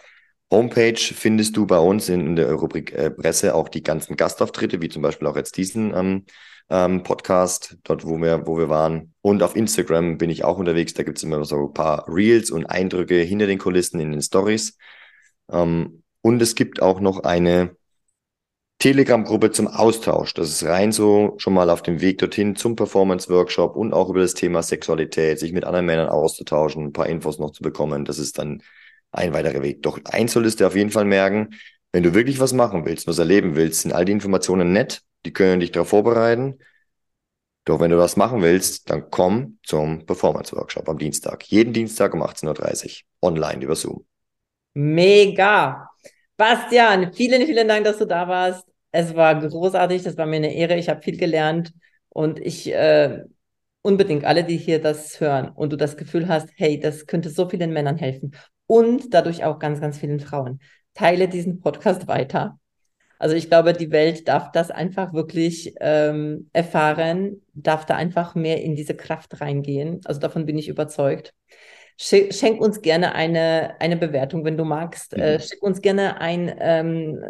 [0.51, 4.89] Homepage findest du bei uns in der Rubrik äh, Presse auch die ganzen Gastauftritte, wie
[4.89, 6.25] zum Beispiel auch jetzt diesen ähm,
[6.69, 9.13] ähm, Podcast, dort wo wir, wo wir waren.
[9.21, 10.93] Und auf Instagram bin ich auch unterwegs.
[10.93, 14.21] Da gibt es immer so ein paar Reels und Eindrücke hinter den Kulissen in den
[14.21, 14.77] Stories.
[15.51, 17.75] Ähm, und es gibt auch noch eine
[18.83, 20.33] Telegram-Gruppe zum Austausch.
[20.33, 24.19] Das ist rein so schon mal auf dem Weg dorthin zum Performance-Workshop und auch über
[24.19, 28.03] das Thema Sexualität, sich mit anderen Männern auszutauschen, ein paar Infos noch zu bekommen.
[28.03, 28.61] Das ist dann
[29.13, 29.83] ein weiterer Weg.
[29.83, 31.51] Doch eins solltest du auf jeden Fall merken,
[31.93, 35.31] wenn du wirklich was machen willst, was erleben willst, sind all die Informationen nett, die
[35.31, 36.59] können dich darauf vorbereiten.
[37.63, 41.45] Doch wenn du was machen willst, dann komm zum Performance Workshop am Dienstag.
[41.45, 43.29] Jeden Dienstag um 18.30 Uhr.
[43.29, 44.05] Online über Zoom.
[44.73, 45.89] Mega.
[46.35, 48.72] Bastian, vielen, vielen Dank, dass du da warst.
[48.93, 50.77] Es war großartig, das war mir eine Ehre.
[50.77, 51.73] Ich habe viel gelernt
[52.09, 53.23] und ich äh,
[53.81, 57.49] unbedingt alle, die hier das hören und du das Gefühl hast, hey, das könnte so
[57.49, 58.35] vielen Männern helfen
[58.67, 60.59] und dadurch auch ganz, ganz vielen Frauen.
[60.93, 62.59] Teile diesen Podcast weiter.
[63.17, 68.61] Also ich glaube, die Welt darf das einfach wirklich ähm, erfahren, darf da einfach mehr
[68.61, 70.01] in diese Kraft reingehen.
[70.05, 71.33] Also davon bin ich überzeugt.
[71.97, 75.13] Schenk uns gerne eine, eine Bewertung, wenn du magst.
[75.13, 75.23] Äh, mhm.
[75.23, 77.23] Äh, schick uns gerne ein, ähm,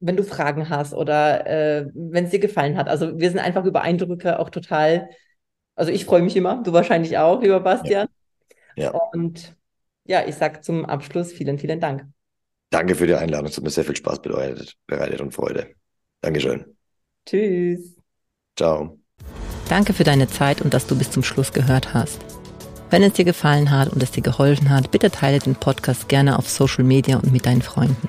[0.00, 2.88] wenn du Fragen hast oder äh, wenn es dir gefallen hat.
[2.88, 5.10] Also wir sind einfach über Eindrücke auch total,
[5.76, 8.08] also ich freue mich immer, du wahrscheinlich auch, lieber Bastian.
[8.76, 8.84] Ja.
[8.84, 9.00] ja.
[9.12, 9.54] Und
[10.04, 12.06] ja, ich sage zum Abschluss vielen, vielen Dank.
[12.70, 13.48] Danke für die Einladung.
[13.48, 15.74] Es hat mir sehr viel Spaß bedeutet, bereitet und Freude.
[16.20, 16.76] Dankeschön.
[17.26, 17.96] Tschüss.
[18.56, 18.98] Ciao.
[19.68, 22.20] Danke für deine Zeit und dass du bis zum Schluss gehört hast.
[22.90, 26.38] Wenn es dir gefallen hat und es dir geholfen hat, bitte teile den Podcast gerne
[26.38, 28.08] auf Social Media und mit deinen Freunden.